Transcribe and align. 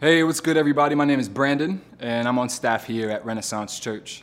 Hey, 0.00 0.22
what's 0.22 0.38
good, 0.38 0.56
everybody? 0.56 0.94
My 0.94 1.04
name 1.04 1.18
is 1.18 1.28
Brandon, 1.28 1.80
and 1.98 2.28
I'm 2.28 2.38
on 2.38 2.48
staff 2.48 2.86
here 2.86 3.10
at 3.10 3.24
Renaissance 3.24 3.80
Church. 3.80 4.22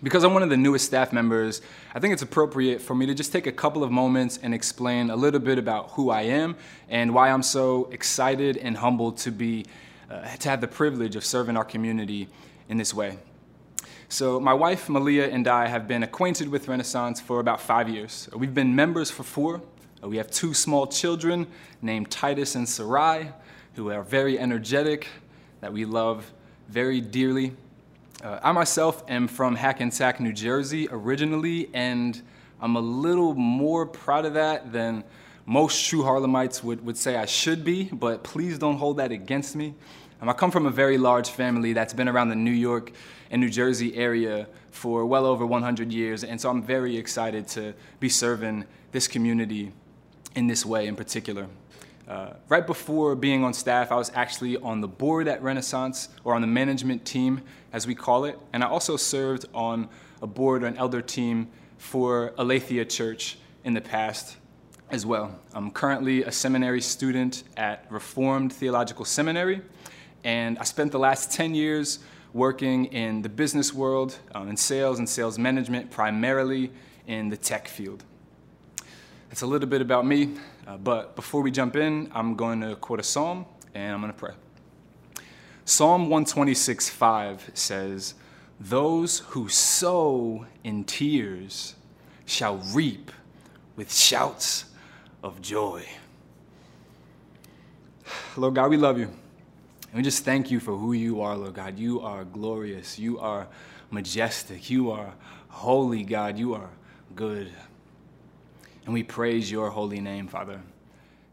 Because 0.00 0.22
I'm 0.22 0.32
one 0.32 0.44
of 0.44 0.48
the 0.48 0.56
newest 0.56 0.84
staff 0.84 1.12
members, 1.12 1.60
I 1.92 1.98
think 1.98 2.12
it's 2.12 2.22
appropriate 2.22 2.80
for 2.80 2.94
me 2.94 3.04
to 3.06 3.14
just 3.14 3.32
take 3.32 3.48
a 3.48 3.52
couple 3.52 3.82
of 3.82 3.90
moments 3.90 4.38
and 4.40 4.54
explain 4.54 5.10
a 5.10 5.16
little 5.16 5.40
bit 5.40 5.58
about 5.58 5.90
who 5.90 6.10
I 6.10 6.22
am 6.22 6.54
and 6.88 7.12
why 7.12 7.30
I'm 7.30 7.42
so 7.42 7.88
excited 7.90 8.58
and 8.58 8.76
humbled 8.76 9.16
to 9.16 9.32
be 9.32 9.66
uh, 10.08 10.36
to 10.36 10.50
have 10.50 10.60
the 10.60 10.68
privilege 10.68 11.16
of 11.16 11.24
serving 11.24 11.56
our 11.56 11.64
community 11.64 12.28
in 12.68 12.76
this 12.76 12.94
way. 12.94 13.18
So, 14.08 14.38
my 14.38 14.54
wife 14.54 14.88
Malia 14.88 15.26
and 15.26 15.48
I 15.48 15.66
have 15.66 15.88
been 15.88 16.04
acquainted 16.04 16.48
with 16.48 16.68
Renaissance 16.68 17.20
for 17.20 17.40
about 17.40 17.60
five 17.60 17.88
years. 17.88 18.28
We've 18.36 18.54
been 18.54 18.76
members 18.76 19.10
for 19.10 19.24
four. 19.24 19.62
We 20.00 20.18
have 20.18 20.30
two 20.30 20.54
small 20.54 20.86
children 20.86 21.48
named 21.82 22.08
Titus 22.08 22.54
and 22.54 22.68
Sarai 22.68 23.32
who 23.78 23.92
are 23.92 24.02
very 24.02 24.40
energetic, 24.40 25.06
that 25.60 25.72
we 25.72 25.84
love 25.84 26.32
very 26.68 27.00
dearly. 27.00 27.54
Uh, 28.24 28.40
I 28.42 28.50
myself 28.50 29.04
am 29.08 29.28
from 29.28 29.54
Hackensack, 29.54 30.18
New 30.18 30.32
Jersey 30.32 30.88
originally, 30.90 31.70
and 31.72 32.20
I'm 32.60 32.74
a 32.74 32.80
little 32.80 33.34
more 33.34 33.86
proud 33.86 34.24
of 34.24 34.34
that 34.34 34.72
than 34.72 35.04
most 35.46 35.88
true 35.88 36.02
Harlemites 36.02 36.60
would, 36.64 36.84
would 36.84 36.96
say 36.96 37.18
I 37.18 37.26
should 37.26 37.64
be, 37.64 37.84
but 37.84 38.24
please 38.24 38.58
don't 38.58 38.78
hold 38.78 38.96
that 38.96 39.12
against 39.12 39.54
me. 39.54 39.74
Um, 40.20 40.28
I 40.28 40.32
come 40.32 40.50
from 40.50 40.66
a 40.66 40.72
very 40.72 40.98
large 40.98 41.30
family 41.30 41.72
that's 41.72 41.94
been 41.94 42.08
around 42.08 42.30
the 42.30 42.34
New 42.34 42.50
York 42.50 42.90
and 43.30 43.40
New 43.40 43.48
Jersey 43.48 43.94
area 43.94 44.48
for 44.72 45.06
well 45.06 45.24
over 45.24 45.46
100 45.46 45.92
years, 45.92 46.24
and 46.24 46.40
so 46.40 46.50
I'm 46.50 46.64
very 46.64 46.96
excited 46.96 47.46
to 47.50 47.74
be 48.00 48.08
serving 48.08 48.64
this 48.90 49.06
community 49.06 49.70
in 50.34 50.48
this 50.48 50.66
way 50.66 50.88
in 50.88 50.96
particular. 50.96 51.46
Uh, 52.08 52.32
right 52.48 52.66
before 52.66 53.14
being 53.14 53.44
on 53.44 53.52
staff, 53.52 53.92
I 53.92 53.96
was 53.96 54.10
actually 54.14 54.56
on 54.56 54.80
the 54.80 54.88
board 54.88 55.28
at 55.28 55.42
Renaissance, 55.42 56.08
or 56.24 56.34
on 56.34 56.40
the 56.40 56.46
management 56.46 57.04
team, 57.04 57.42
as 57.70 57.86
we 57.86 57.94
call 57.94 58.24
it, 58.24 58.38
and 58.54 58.64
I 58.64 58.66
also 58.66 58.96
served 58.96 59.44
on 59.52 59.90
a 60.22 60.26
board 60.26 60.62
or 60.62 60.66
an 60.66 60.78
elder 60.78 61.02
team 61.02 61.48
for 61.76 62.32
Aletheia 62.38 62.86
Church 62.86 63.38
in 63.62 63.74
the 63.74 63.82
past 63.82 64.38
as 64.90 65.04
well. 65.04 65.38
I'm 65.52 65.70
currently 65.70 66.22
a 66.22 66.32
seminary 66.32 66.80
student 66.80 67.44
at 67.58 67.84
Reformed 67.90 68.54
Theological 68.54 69.04
Seminary, 69.04 69.60
and 70.24 70.58
I 70.58 70.64
spent 70.64 70.92
the 70.92 70.98
last 70.98 71.30
10 71.32 71.54
years 71.54 71.98
working 72.32 72.86
in 72.86 73.20
the 73.20 73.28
business 73.28 73.74
world, 73.74 74.18
um, 74.34 74.48
in 74.48 74.56
sales 74.56 74.98
and 74.98 75.06
sales 75.06 75.38
management, 75.38 75.90
primarily 75.90 76.72
in 77.06 77.28
the 77.28 77.36
tech 77.36 77.68
field. 77.68 78.02
That's 79.28 79.42
a 79.42 79.46
little 79.46 79.68
bit 79.68 79.82
about 79.82 80.06
me, 80.06 80.38
uh, 80.68 80.76
but 80.76 81.16
before 81.16 81.40
we 81.40 81.50
jump 81.50 81.76
in, 81.76 82.10
I'm 82.14 82.34
going 82.34 82.60
to 82.60 82.76
quote 82.76 83.00
a 83.00 83.02
psalm 83.02 83.46
and 83.74 83.94
I'm 83.94 84.00
going 84.02 84.12
to 84.12 84.18
pray. 84.18 84.34
Psalm 85.64 86.02
126 86.02 86.90
5 86.90 87.50
says, 87.54 88.14
Those 88.60 89.20
who 89.20 89.48
sow 89.48 90.44
in 90.64 90.84
tears 90.84 91.74
shall 92.26 92.58
reap 92.74 93.10
with 93.76 93.94
shouts 93.94 94.66
of 95.22 95.40
joy. 95.40 95.86
Lord 98.36 98.54
God, 98.54 98.68
we 98.68 98.76
love 98.76 98.98
you. 98.98 99.06
And 99.06 99.94
we 99.94 100.02
just 100.02 100.22
thank 100.22 100.50
you 100.50 100.60
for 100.60 100.76
who 100.76 100.92
you 100.92 101.22
are, 101.22 101.34
Lord 101.34 101.54
God. 101.54 101.78
You 101.78 102.02
are 102.02 102.24
glorious. 102.24 102.98
You 102.98 103.18
are 103.20 103.48
majestic. 103.90 104.68
You 104.68 104.90
are 104.90 105.14
holy, 105.48 106.04
God. 106.04 106.38
You 106.38 106.52
are 106.54 106.68
good. 107.16 107.50
And 108.88 108.94
we 108.94 109.02
praise 109.02 109.50
your 109.50 109.68
holy 109.68 110.00
name, 110.00 110.28
Father. 110.28 110.62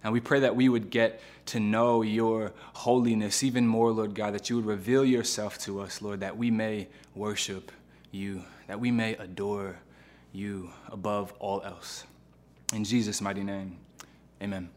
And 0.03 0.11
we 0.11 0.19
pray 0.19 0.41
that 0.41 0.57
we 0.57 0.67
would 0.67 0.89
get 0.89 1.21
to 1.45 1.61
know 1.61 2.01
your 2.01 2.51
holiness 2.73 3.43
even 3.43 3.65
more, 3.65 3.93
Lord 3.93 4.13
God, 4.13 4.33
that 4.33 4.49
you 4.49 4.57
would 4.57 4.65
reveal 4.65 5.05
yourself 5.05 5.57
to 5.59 5.79
us, 5.79 6.01
Lord, 6.01 6.19
that 6.19 6.35
we 6.35 6.51
may 6.51 6.89
worship 7.15 7.71
you, 8.11 8.43
that 8.67 8.81
we 8.81 8.91
may 8.91 9.13
adore 9.13 9.77
you 10.33 10.69
above 10.89 11.31
all 11.39 11.61
else. 11.61 12.03
In 12.73 12.83
Jesus' 12.83 13.21
mighty 13.21 13.45
name, 13.45 13.77
amen. 14.41 14.69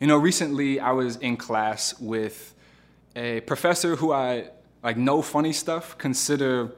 You 0.00 0.06
know, 0.06 0.16
recently 0.16 0.80
I 0.80 0.92
was 0.92 1.16
in 1.16 1.36
class 1.36 2.00
with 2.00 2.54
a 3.14 3.42
professor 3.42 3.96
who 3.96 4.14
I, 4.14 4.48
like, 4.82 4.96
no 4.96 5.20
funny 5.20 5.52
stuff, 5.52 5.98
consider 5.98 6.72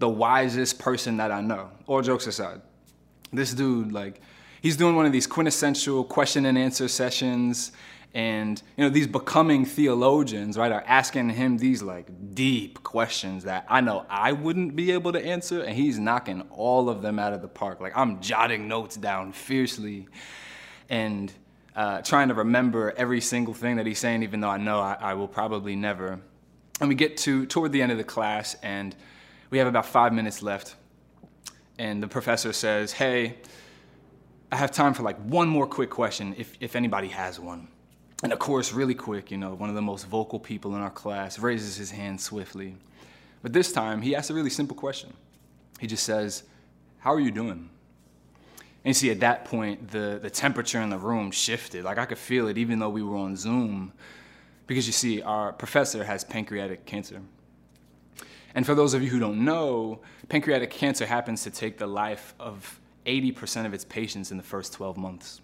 the 0.00 0.08
wisest 0.08 0.80
person 0.80 1.18
that 1.18 1.30
I 1.30 1.40
know, 1.40 1.70
all 1.86 2.02
jokes 2.02 2.26
aside 2.26 2.62
this 3.32 3.52
dude 3.52 3.92
like 3.92 4.20
he's 4.60 4.76
doing 4.76 4.96
one 4.96 5.06
of 5.06 5.12
these 5.12 5.26
quintessential 5.26 6.04
question 6.04 6.46
and 6.46 6.56
answer 6.56 6.88
sessions 6.88 7.72
and 8.14 8.62
you 8.76 8.84
know 8.84 8.90
these 8.90 9.06
becoming 9.06 9.64
theologians 9.64 10.56
right 10.56 10.72
are 10.72 10.84
asking 10.86 11.28
him 11.28 11.58
these 11.58 11.82
like 11.82 12.08
deep 12.34 12.82
questions 12.82 13.44
that 13.44 13.66
i 13.68 13.80
know 13.80 14.06
i 14.08 14.32
wouldn't 14.32 14.74
be 14.74 14.90
able 14.90 15.12
to 15.12 15.24
answer 15.24 15.62
and 15.62 15.76
he's 15.76 15.98
knocking 15.98 16.40
all 16.50 16.88
of 16.88 17.02
them 17.02 17.18
out 17.18 17.32
of 17.32 17.42
the 17.42 17.48
park. 17.48 17.80
Like 17.80 17.96
i'm 17.96 18.20
jotting 18.20 18.66
notes 18.66 18.96
down 18.96 19.32
fiercely 19.32 20.08
and 20.88 21.32
uh, 21.76 22.02
trying 22.02 22.26
to 22.26 22.34
remember 22.34 22.92
every 22.96 23.20
single 23.20 23.54
thing 23.54 23.76
that 23.76 23.86
he's 23.86 23.98
saying 23.98 24.22
even 24.22 24.40
though 24.40 24.48
i 24.48 24.56
know 24.56 24.80
I, 24.80 24.96
I 25.00 25.14
will 25.14 25.28
probably 25.28 25.76
never. 25.76 26.18
And 26.80 26.88
we 26.88 26.94
get 26.94 27.16
to 27.18 27.44
toward 27.46 27.72
the 27.72 27.82
end 27.82 27.92
of 27.92 27.98
the 27.98 28.04
class 28.04 28.56
and 28.62 28.96
we 29.50 29.58
have 29.58 29.66
about 29.66 29.86
five 29.86 30.12
minutes 30.12 30.42
left 30.42 30.76
and 31.78 32.02
the 32.02 32.08
professor 32.08 32.52
says, 32.52 32.92
Hey, 32.92 33.36
I 34.50 34.56
have 34.56 34.70
time 34.70 34.94
for 34.94 35.02
like 35.02 35.18
one 35.18 35.48
more 35.48 35.66
quick 35.66 35.90
question 35.90 36.34
if, 36.38 36.56
if 36.60 36.74
anybody 36.74 37.08
has 37.08 37.38
one. 37.38 37.68
And 38.22 38.32
of 38.32 38.38
course, 38.38 38.72
really 38.72 38.94
quick, 38.94 39.30
you 39.30 39.36
know, 39.36 39.54
one 39.54 39.68
of 39.68 39.76
the 39.76 39.82
most 39.82 40.06
vocal 40.06 40.40
people 40.40 40.74
in 40.74 40.80
our 40.80 40.90
class 40.90 41.38
raises 41.38 41.76
his 41.76 41.90
hand 41.90 42.20
swiftly. 42.20 42.76
But 43.42 43.52
this 43.52 43.70
time, 43.72 44.02
he 44.02 44.16
asks 44.16 44.30
a 44.30 44.34
really 44.34 44.50
simple 44.50 44.76
question. 44.76 45.12
He 45.78 45.86
just 45.86 46.02
says, 46.02 46.42
How 46.98 47.14
are 47.14 47.20
you 47.20 47.30
doing? 47.30 47.70
And 48.84 48.90
you 48.90 48.94
see, 48.94 49.10
at 49.10 49.20
that 49.20 49.44
point, 49.44 49.90
the, 49.90 50.18
the 50.20 50.30
temperature 50.30 50.80
in 50.80 50.90
the 50.90 50.98
room 50.98 51.30
shifted. 51.30 51.84
Like 51.84 51.98
I 51.98 52.06
could 52.06 52.18
feel 52.18 52.48
it 52.48 52.58
even 52.58 52.78
though 52.78 52.88
we 52.88 53.02
were 53.02 53.16
on 53.16 53.36
Zoom. 53.36 53.92
Because 54.66 54.86
you 54.86 54.92
see, 54.92 55.22
our 55.22 55.52
professor 55.52 56.04
has 56.04 56.24
pancreatic 56.24 56.84
cancer. 56.86 57.20
And 58.54 58.64
for 58.66 58.74
those 58.74 58.94
of 58.94 59.02
you 59.02 59.10
who 59.10 59.18
don't 59.18 59.44
know, 59.44 60.00
pancreatic 60.28 60.70
cancer 60.70 61.06
happens 61.06 61.42
to 61.44 61.50
take 61.50 61.78
the 61.78 61.86
life 61.86 62.34
of 62.40 62.80
80% 63.06 63.66
of 63.66 63.74
its 63.74 63.84
patients 63.84 64.30
in 64.30 64.36
the 64.36 64.42
first 64.42 64.72
12 64.72 64.96
months. 64.96 65.40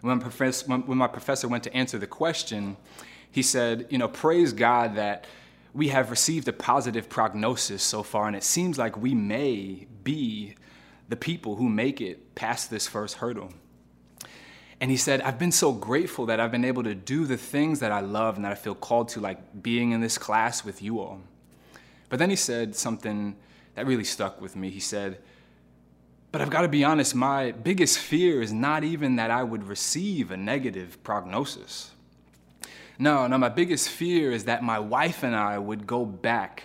When, 0.00 0.20
when 0.20 0.98
my 0.98 1.06
professor 1.06 1.48
went 1.48 1.64
to 1.64 1.74
answer 1.74 1.98
the 1.98 2.06
question, 2.06 2.76
he 3.30 3.42
said, 3.42 3.86
You 3.90 3.98
know, 3.98 4.08
praise 4.08 4.52
God 4.52 4.96
that 4.96 5.26
we 5.74 5.88
have 5.88 6.10
received 6.10 6.48
a 6.48 6.52
positive 6.52 7.08
prognosis 7.08 7.82
so 7.82 8.02
far, 8.02 8.26
and 8.26 8.34
it 8.34 8.42
seems 8.42 8.78
like 8.78 8.96
we 8.96 9.14
may 9.14 9.86
be 10.02 10.54
the 11.08 11.16
people 11.16 11.56
who 11.56 11.68
make 11.68 12.00
it 12.00 12.34
past 12.34 12.70
this 12.70 12.86
first 12.86 13.16
hurdle. 13.16 13.52
And 14.80 14.90
he 14.90 14.96
said, 14.96 15.20
I've 15.20 15.38
been 15.38 15.52
so 15.52 15.72
grateful 15.72 16.26
that 16.26 16.40
I've 16.40 16.50
been 16.50 16.64
able 16.64 16.84
to 16.84 16.94
do 16.94 17.26
the 17.26 17.36
things 17.36 17.80
that 17.80 17.92
I 17.92 18.00
love 18.00 18.36
and 18.36 18.44
that 18.44 18.52
I 18.52 18.54
feel 18.54 18.74
called 18.74 19.10
to, 19.10 19.20
like 19.20 19.62
being 19.62 19.92
in 19.92 20.00
this 20.00 20.16
class 20.16 20.64
with 20.64 20.80
you 20.80 21.00
all. 21.00 21.20
But 22.10 22.18
then 22.18 22.28
he 22.28 22.36
said 22.36 22.76
something 22.76 23.36
that 23.74 23.86
really 23.86 24.04
stuck 24.04 24.40
with 24.40 24.56
me. 24.56 24.68
He 24.68 24.80
said, 24.80 25.18
But 26.32 26.42
I've 26.42 26.50
got 26.50 26.62
to 26.62 26.68
be 26.68 26.84
honest, 26.84 27.14
my 27.14 27.52
biggest 27.52 27.98
fear 27.98 28.42
is 28.42 28.52
not 28.52 28.84
even 28.84 29.16
that 29.16 29.30
I 29.30 29.42
would 29.42 29.64
receive 29.64 30.30
a 30.30 30.36
negative 30.36 31.02
prognosis. 31.02 31.92
No, 32.98 33.26
no, 33.26 33.38
my 33.38 33.48
biggest 33.48 33.88
fear 33.88 34.30
is 34.30 34.44
that 34.44 34.62
my 34.62 34.78
wife 34.78 35.22
and 35.22 35.34
I 35.34 35.56
would 35.56 35.86
go 35.86 36.04
back, 36.04 36.64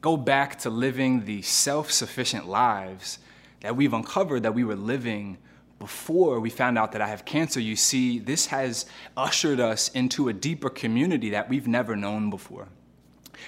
go 0.00 0.16
back 0.16 0.58
to 0.60 0.70
living 0.70 1.26
the 1.26 1.42
self 1.42 1.90
sufficient 1.90 2.48
lives 2.48 3.18
that 3.60 3.76
we've 3.76 3.92
uncovered 3.92 4.44
that 4.44 4.54
we 4.54 4.64
were 4.64 4.76
living 4.76 5.38
before 5.78 6.40
we 6.40 6.50
found 6.50 6.78
out 6.78 6.92
that 6.92 7.02
I 7.02 7.08
have 7.08 7.24
cancer. 7.24 7.60
You 7.60 7.76
see, 7.76 8.18
this 8.18 8.46
has 8.46 8.86
ushered 9.16 9.60
us 9.60 9.88
into 9.90 10.28
a 10.28 10.32
deeper 10.32 10.70
community 10.70 11.30
that 11.30 11.48
we've 11.48 11.66
never 11.66 11.96
known 11.96 12.30
before. 12.30 12.68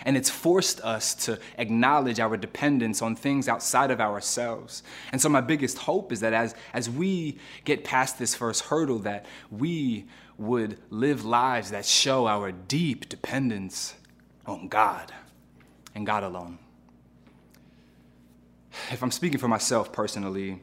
And 0.04 0.16
it's 0.16 0.30
forced 0.30 0.80
us 0.80 1.14
to 1.26 1.38
acknowledge 1.56 2.20
our 2.20 2.36
dependence 2.36 3.02
on 3.02 3.16
things 3.16 3.48
outside 3.48 3.90
of 3.90 4.00
ourselves. 4.00 4.82
And 5.12 5.20
so 5.20 5.28
my 5.28 5.40
biggest 5.40 5.78
hope 5.78 6.12
is 6.12 6.20
that 6.20 6.32
as, 6.32 6.54
as 6.72 6.88
we 6.88 7.38
get 7.64 7.84
past 7.84 8.18
this 8.18 8.34
first 8.34 8.64
hurdle, 8.64 9.00
that 9.00 9.26
we 9.50 10.06
would 10.38 10.78
live 10.90 11.24
lives 11.24 11.70
that 11.70 11.84
show 11.84 12.26
our 12.26 12.52
deep 12.52 13.08
dependence 13.08 13.94
on 14.46 14.68
God 14.68 15.12
and 15.94 16.06
God 16.06 16.22
alone. 16.22 16.58
If 18.90 19.02
I'm 19.02 19.10
speaking 19.10 19.38
for 19.38 19.48
myself 19.48 19.92
personally, 19.92 20.60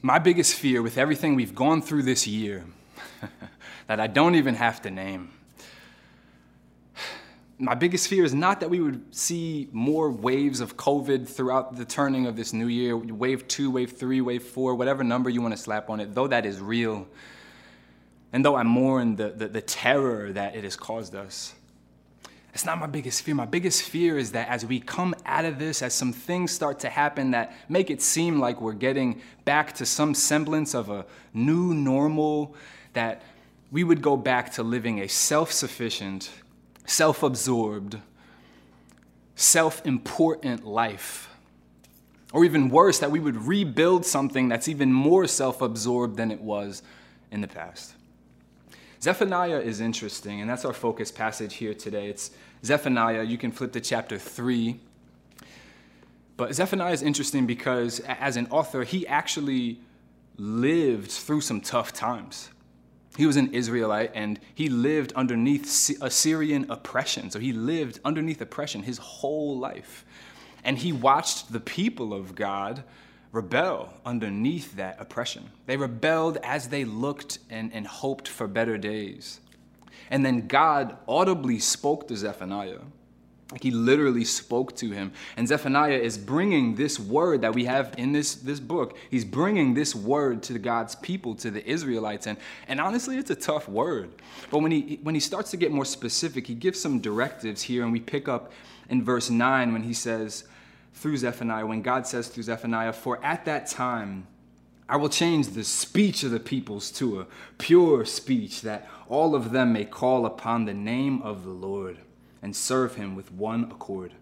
my 0.00 0.18
biggest 0.18 0.54
fear 0.54 0.80
with 0.80 0.96
everything 0.96 1.34
we've 1.34 1.54
gone 1.54 1.82
through 1.82 2.02
this 2.02 2.26
year 2.26 2.64
that 3.88 3.98
I 3.98 4.06
don't 4.06 4.36
even 4.36 4.54
have 4.54 4.80
to 4.82 4.90
name 4.90 5.32
my 7.58 7.74
biggest 7.74 8.08
fear 8.08 8.24
is 8.24 8.34
not 8.34 8.60
that 8.60 8.70
we 8.70 8.80
would 8.80 9.14
see 9.14 9.68
more 9.72 10.10
waves 10.10 10.60
of 10.60 10.76
COVID 10.76 11.28
throughout 11.28 11.76
the 11.76 11.84
turning 11.84 12.26
of 12.26 12.36
this 12.36 12.52
new 12.52 12.68
year, 12.68 12.96
wave 12.96 13.48
two, 13.48 13.70
wave 13.70 13.92
three, 13.92 14.20
wave 14.20 14.44
four, 14.44 14.76
whatever 14.76 15.02
number 15.02 15.28
you 15.28 15.42
want 15.42 15.56
to 15.56 15.60
slap 15.60 15.90
on 15.90 15.98
it, 15.98 16.14
though 16.14 16.28
that 16.28 16.46
is 16.46 16.60
real. 16.60 17.08
And 18.32 18.44
though 18.44 18.54
I 18.54 18.62
mourn 18.62 19.16
the, 19.16 19.30
the, 19.30 19.48
the 19.48 19.60
terror 19.60 20.32
that 20.32 20.54
it 20.54 20.62
has 20.62 20.76
caused 20.76 21.16
us, 21.16 21.54
it's 22.54 22.64
not 22.64 22.78
my 22.78 22.86
biggest 22.86 23.22
fear. 23.22 23.34
My 23.34 23.44
biggest 23.44 23.82
fear 23.82 24.18
is 24.18 24.32
that 24.32 24.48
as 24.48 24.64
we 24.64 24.80
come 24.80 25.14
out 25.26 25.44
of 25.44 25.58
this, 25.58 25.82
as 25.82 25.94
some 25.94 26.12
things 26.12 26.52
start 26.52 26.78
to 26.80 26.88
happen 26.88 27.32
that 27.32 27.54
make 27.68 27.90
it 27.90 28.00
seem 28.02 28.38
like 28.38 28.60
we're 28.60 28.72
getting 28.72 29.20
back 29.44 29.74
to 29.74 29.86
some 29.86 30.14
semblance 30.14 30.74
of 30.74 30.90
a 30.90 31.06
new 31.34 31.74
normal, 31.74 32.54
that 32.92 33.22
we 33.70 33.84
would 33.84 34.00
go 34.00 34.16
back 34.16 34.52
to 34.52 34.62
living 34.62 35.00
a 35.00 35.08
self 35.08 35.52
sufficient, 35.52 36.30
self 36.88 37.22
absorbed, 37.22 37.98
self 39.36 39.84
important 39.86 40.66
life. 40.66 41.26
Or 42.32 42.44
even 42.44 42.68
worse, 42.68 42.98
that 42.98 43.10
we 43.10 43.20
would 43.20 43.36
rebuild 43.36 44.04
something 44.04 44.48
that's 44.48 44.68
even 44.68 44.92
more 44.92 45.26
self 45.26 45.62
absorbed 45.62 46.16
than 46.16 46.30
it 46.30 46.40
was 46.40 46.82
in 47.30 47.40
the 47.40 47.48
past. 47.48 47.94
Zephaniah 49.00 49.60
is 49.60 49.80
interesting, 49.80 50.40
and 50.40 50.50
that's 50.50 50.64
our 50.64 50.72
focus 50.72 51.12
passage 51.12 51.54
here 51.54 51.72
today. 51.72 52.08
It's 52.08 52.32
Zephaniah. 52.64 53.22
You 53.22 53.38
can 53.38 53.52
flip 53.52 53.72
to 53.72 53.80
chapter 53.80 54.18
3. 54.18 54.80
But 56.36 56.54
Zephaniah 56.54 56.92
is 56.92 57.02
interesting 57.02 57.46
because, 57.46 58.00
as 58.00 58.36
an 58.36 58.48
author, 58.50 58.82
he 58.82 59.06
actually 59.06 59.80
lived 60.36 61.10
through 61.10 61.40
some 61.40 61.60
tough 61.60 61.92
times. 61.92 62.50
He 63.18 63.26
was 63.26 63.36
an 63.36 63.52
Israelite 63.52 64.12
and 64.14 64.38
he 64.54 64.68
lived 64.68 65.12
underneath 65.14 65.90
Assyrian 66.00 66.70
oppression. 66.70 67.32
So 67.32 67.40
he 67.40 67.52
lived 67.52 67.98
underneath 68.04 68.40
oppression 68.40 68.84
his 68.84 68.98
whole 68.98 69.58
life. 69.58 70.04
And 70.62 70.78
he 70.78 70.92
watched 70.92 71.52
the 71.52 71.58
people 71.58 72.14
of 72.14 72.36
God 72.36 72.84
rebel 73.32 73.92
underneath 74.06 74.76
that 74.76 75.00
oppression. 75.00 75.50
They 75.66 75.76
rebelled 75.76 76.36
as 76.44 76.68
they 76.68 76.84
looked 76.84 77.40
and, 77.50 77.72
and 77.74 77.88
hoped 77.88 78.28
for 78.28 78.46
better 78.46 78.78
days. 78.78 79.40
And 80.10 80.24
then 80.24 80.46
God 80.46 80.96
audibly 81.08 81.58
spoke 81.58 82.06
to 82.06 82.16
Zephaniah. 82.16 82.82
He 83.62 83.70
literally 83.70 84.24
spoke 84.24 84.76
to 84.76 84.90
him. 84.90 85.12
And 85.36 85.48
Zephaniah 85.48 85.96
is 85.96 86.18
bringing 86.18 86.74
this 86.74 87.00
word 87.00 87.40
that 87.40 87.54
we 87.54 87.64
have 87.64 87.94
in 87.96 88.12
this, 88.12 88.34
this 88.34 88.60
book. 88.60 88.98
He's 89.10 89.24
bringing 89.24 89.72
this 89.72 89.94
word 89.94 90.42
to 90.44 90.58
God's 90.58 90.94
people, 90.96 91.34
to 91.36 91.50
the 91.50 91.66
Israelites. 91.66 92.26
And, 92.26 92.36
and 92.68 92.78
honestly, 92.78 93.16
it's 93.16 93.30
a 93.30 93.34
tough 93.34 93.66
word. 93.66 94.10
But 94.50 94.58
when 94.58 94.70
he, 94.70 95.00
when 95.02 95.14
he 95.14 95.20
starts 95.20 95.50
to 95.52 95.56
get 95.56 95.72
more 95.72 95.86
specific, 95.86 96.46
he 96.46 96.54
gives 96.54 96.78
some 96.78 97.00
directives 97.00 97.62
here. 97.62 97.84
And 97.84 97.92
we 97.92 98.00
pick 98.00 98.28
up 98.28 98.52
in 98.90 99.02
verse 99.02 99.30
9 99.30 99.72
when 99.72 99.82
he 99.82 99.94
says, 99.94 100.44
through 100.92 101.16
Zephaniah, 101.16 101.64
when 101.64 101.80
God 101.80 102.06
says 102.06 102.28
through 102.28 102.42
Zephaniah, 102.42 102.92
For 102.92 103.24
at 103.24 103.46
that 103.46 103.66
time 103.68 104.26
I 104.88 104.96
will 104.96 105.08
change 105.08 105.48
the 105.48 105.64
speech 105.64 106.22
of 106.22 106.32
the 106.32 106.40
peoples 106.40 106.90
to 106.92 107.20
a 107.20 107.26
pure 107.56 108.04
speech, 108.04 108.62
that 108.62 108.88
all 109.08 109.34
of 109.34 109.52
them 109.52 109.72
may 109.72 109.84
call 109.84 110.26
upon 110.26 110.64
the 110.64 110.74
name 110.74 111.22
of 111.22 111.44
the 111.44 111.50
Lord 111.50 111.98
and 112.42 112.54
serve 112.54 112.94
him 112.94 113.14
with 113.14 113.32
one 113.32 113.64
accord. 113.64 114.12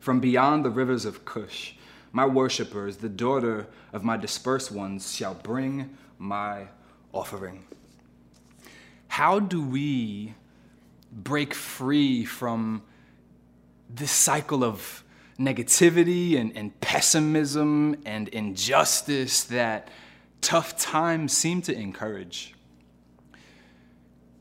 From 0.00 0.20
beyond 0.20 0.64
the 0.64 0.70
rivers 0.70 1.04
of 1.04 1.24
Cush, 1.24 1.74
my 2.12 2.24
worshippers, 2.24 2.98
the 2.98 3.08
daughter 3.08 3.66
of 3.92 4.04
my 4.04 4.16
dispersed 4.16 4.72
ones, 4.72 5.14
shall 5.14 5.34
bring 5.34 5.96
my 6.18 6.68
offering. 7.12 7.64
How 9.08 9.38
do 9.38 9.62
we 9.62 10.34
break 11.12 11.54
free 11.54 12.24
from 12.24 12.82
this 13.88 14.10
cycle 14.10 14.62
of 14.62 15.02
negativity 15.38 16.38
and, 16.38 16.54
and 16.56 16.78
pessimism 16.80 17.96
and 18.04 18.28
injustice 18.28 19.44
that 19.44 19.88
tough 20.40 20.76
times 20.76 21.32
seem 21.32 21.62
to 21.62 21.74
encourage. 21.74 22.54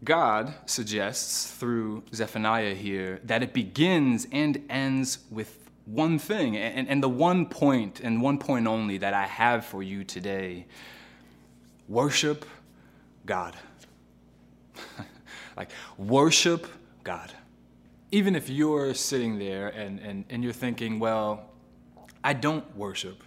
God 0.03 0.53
suggests 0.65 1.51
through 1.51 2.03
Zephaniah 2.13 2.73
here 2.73 3.19
that 3.23 3.43
it 3.43 3.53
begins 3.53 4.27
and 4.31 4.63
ends 4.69 5.19
with 5.31 5.57
one 5.85 6.19
thing, 6.19 6.57
and, 6.57 6.87
and 6.89 7.01
the 7.01 7.09
one 7.09 7.45
point 7.45 8.01
and 8.01 8.21
one 8.21 8.37
point 8.37 8.67
only 8.67 8.97
that 8.97 9.13
I 9.13 9.25
have 9.25 9.65
for 9.65 9.81
you 9.81 10.03
today 10.03 10.65
worship 11.87 12.45
God. 13.25 13.55
like, 15.57 15.71
worship 15.97 16.67
God 17.03 17.31
even 18.11 18.35
if 18.35 18.49
you're 18.49 18.93
sitting 18.93 19.37
there 19.37 19.67
and, 19.67 19.99
and, 19.99 20.25
and 20.29 20.43
you're 20.43 20.53
thinking, 20.53 20.99
well, 20.99 21.49
I 22.23 22.33
don't 22.33 22.75
worship. 22.75 23.23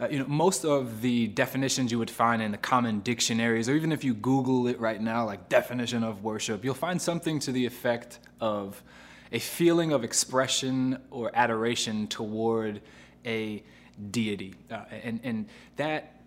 Uh, 0.00 0.08
you 0.08 0.18
know, 0.18 0.26
most 0.26 0.64
of 0.64 1.02
the 1.02 1.28
definitions 1.28 1.92
you 1.92 1.98
would 1.98 2.10
find 2.10 2.42
in 2.42 2.50
the 2.50 2.58
common 2.58 3.00
dictionaries, 3.00 3.68
or 3.68 3.74
even 3.74 3.92
if 3.92 4.02
you 4.02 4.12
Google 4.12 4.66
it 4.66 4.80
right 4.80 5.00
now, 5.00 5.24
like 5.24 5.48
definition 5.48 6.02
of 6.02 6.24
worship, 6.24 6.64
you'll 6.64 6.74
find 6.74 7.00
something 7.00 7.38
to 7.38 7.52
the 7.52 7.64
effect 7.64 8.18
of 8.40 8.82
a 9.30 9.38
feeling 9.38 9.92
of 9.92 10.02
expression 10.02 10.98
or 11.10 11.30
adoration 11.34 12.08
toward 12.08 12.80
a 13.24 13.62
deity. 14.10 14.54
Uh, 14.70 14.84
and, 14.90 15.20
and 15.22 15.46
that 15.76 16.22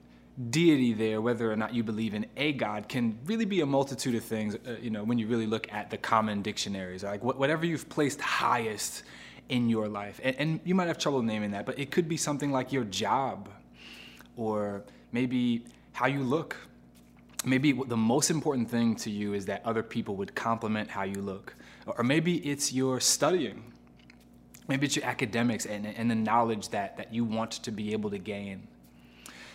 deity 0.49 0.93
there, 0.93 1.19
whether 1.19 1.51
or 1.51 1.55
not 1.55 1.73
you 1.73 1.83
believe 1.83 2.13
in 2.13 2.25
a 2.37 2.53
God, 2.53 2.87
can 2.87 3.17
really 3.25 3.45
be 3.45 3.61
a 3.61 3.65
multitude 3.65 4.15
of 4.15 4.23
things, 4.23 4.55
uh, 4.55 4.77
you 4.81 4.89
know, 4.89 5.03
when 5.03 5.17
you 5.17 5.27
really 5.27 5.47
look 5.47 5.71
at 5.73 5.89
the 5.89 5.97
common 5.97 6.41
dictionaries. 6.41 7.03
Like 7.03 7.21
wh- 7.21 7.37
whatever 7.37 7.65
you've 7.65 7.89
placed 7.89 8.21
highest 8.21 9.03
in 9.49 9.69
your 9.69 9.87
life. 9.87 10.19
And, 10.23 10.35
and 10.37 10.59
you 10.63 10.75
might 10.75 10.87
have 10.87 10.97
trouble 10.97 11.21
naming 11.21 11.51
that, 11.51 11.65
but 11.65 11.79
it 11.79 11.91
could 11.91 12.07
be 12.07 12.17
something 12.17 12.51
like 12.51 12.71
your 12.71 12.83
job 12.83 13.49
or 14.35 14.83
maybe 15.11 15.65
how 15.93 16.07
you 16.07 16.21
look. 16.21 16.55
Maybe 17.45 17.71
the 17.71 17.97
most 17.97 18.29
important 18.29 18.69
thing 18.69 18.95
to 18.97 19.09
you 19.09 19.33
is 19.33 19.45
that 19.45 19.61
other 19.65 19.83
people 19.83 20.15
would 20.15 20.35
compliment 20.35 20.89
how 20.89 21.03
you 21.03 21.21
look. 21.21 21.55
Or 21.85 22.03
maybe 22.03 22.37
it's 22.37 22.73
your 22.73 22.99
studying. 22.99 23.71
Maybe 24.67 24.85
it's 24.85 24.95
your 24.95 25.05
academics 25.05 25.65
and, 25.65 25.85
and 25.85 26.11
the 26.11 26.15
knowledge 26.15 26.69
that, 26.69 26.97
that 26.97 27.13
you 27.13 27.23
want 27.23 27.51
to 27.51 27.71
be 27.71 27.93
able 27.93 28.09
to 28.09 28.17
gain. 28.17 28.67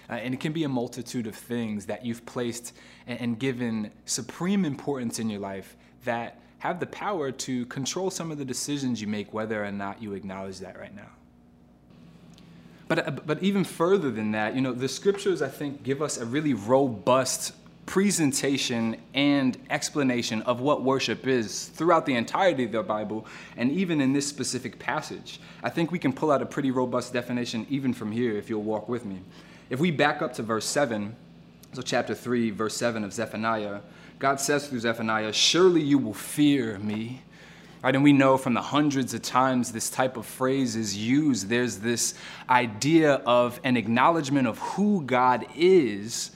Uh, 0.09 0.15
and 0.15 0.35
it 0.35 0.41
can 0.41 0.53
be 0.53 0.65
a 0.65 0.69
multitude 0.69 1.27
of 1.27 1.35
things 1.35 1.87
that 1.87 2.05
you've 2.05 2.25
placed 2.27 2.75
and, 3.07 3.21
and 3.21 3.39
given 3.39 3.91
supreme 4.05 4.65
importance 4.65 5.19
in 5.19 5.29
your 5.29 5.41
life 5.41 5.77
that 6.05 6.41
have 6.63 6.79
the 6.79 6.87
power 6.87 7.33
to 7.33 7.67
control 7.67 8.09
some 8.09 8.31
of 8.31 8.39
the 8.39 8.45
decisions 8.45 9.01
you 9.01 9.09
make, 9.09 9.35
whether 9.35 9.65
or 9.65 9.73
not 9.73 10.01
you 10.01 10.13
acknowledge 10.13 10.61
that 10.61 10.79
right 10.79 10.95
now. 10.95 11.09
But, 12.87 13.09
uh, 13.09 13.11
but 13.11 13.43
even 13.43 13.65
further 13.65 14.13
than 14.13 14.31
that, 14.31 14.55
you 14.55 14.61
know, 14.61 14.73
the 14.73 14.89
scriptures, 14.89 15.43
I 15.43 15.49
think, 15.49 15.83
give 15.83 16.01
us 16.01 16.19
a 16.19 16.25
really 16.25 16.55
robust 16.55 17.55
presentation 17.85 18.97
and 19.13 19.59
explanation 19.71 20.41
of 20.43 20.61
what 20.61 20.85
worship 20.85 21.27
is 21.27 21.67
throughout 21.67 22.07
the 22.07 22.15
entirety 22.15 22.63
of 22.63 22.71
the 22.71 22.85
Bible 22.85 23.27
and 23.57 23.73
even 23.73 24.01
in 24.01 24.13
this 24.13 24.29
specific 24.29 24.79
passage. 24.79 25.41
I 25.65 25.69
think 25.69 25.91
we 25.91 25.99
can 25.99 26.13
pull 26.13 26.31
out 26.31 26.43
a 26.43 26.47
pretty 26.47 26.71
robust 26.71 27.13
definition 27.13 27.67
even 27.71 27.93
from 27.93 28.13
here 28.13 28.37
if 28.37 28.49
you'll 28.49 28.63
walk 28.63 28.89
with 28.89 29.05
me. 29.05 29.19
If 29.69 29.81
we 29.81 29.91
back 29.91 30.23
up 30.23 30.33
to 30.35 30.45
verse 30.45 30.67
7, 30.67 31.17
so 31.73 31.83
chapter 31.83 32.15
3, 32.15 32.51
verse 32.51 32.77
7 32.77 33.03
of 33.03 33.13
Zephaniah, 33.13 33.81
God 34.23 34.39
says 34.39 34.69
through 34.69 34.79
Zephaniah, 34.79 35.33
Surely 35.33 35.83
you 35.83 35.99
will 35.99 36.15
fear 36.15 36.79
me. 36.79 37.23
Right, 37.83 37.93
and 37.93 38.05
we 38.05 38.13
know 38.13 38.39
from 38.39 38.55
the 38.55 38.63
hundreds 38.63 39.15
of 39.15 39.23
times 39.23 39.73
this 39.73 39.91
type 39.91 40.17
of 40.17 40.25
phrase 40.25 40.77
is 40.77 40.97
used, 40.97 41.49
there's 41.49 41.79
this 41.79 42.15
idea 42.49 43.15
of 43.15 43.59
an 43.65 43.77
acknowledgement 43.77 44.47
of 44.47 44.61
who 44.61 45.03
God 45.03 45.45
is 45.57 46.31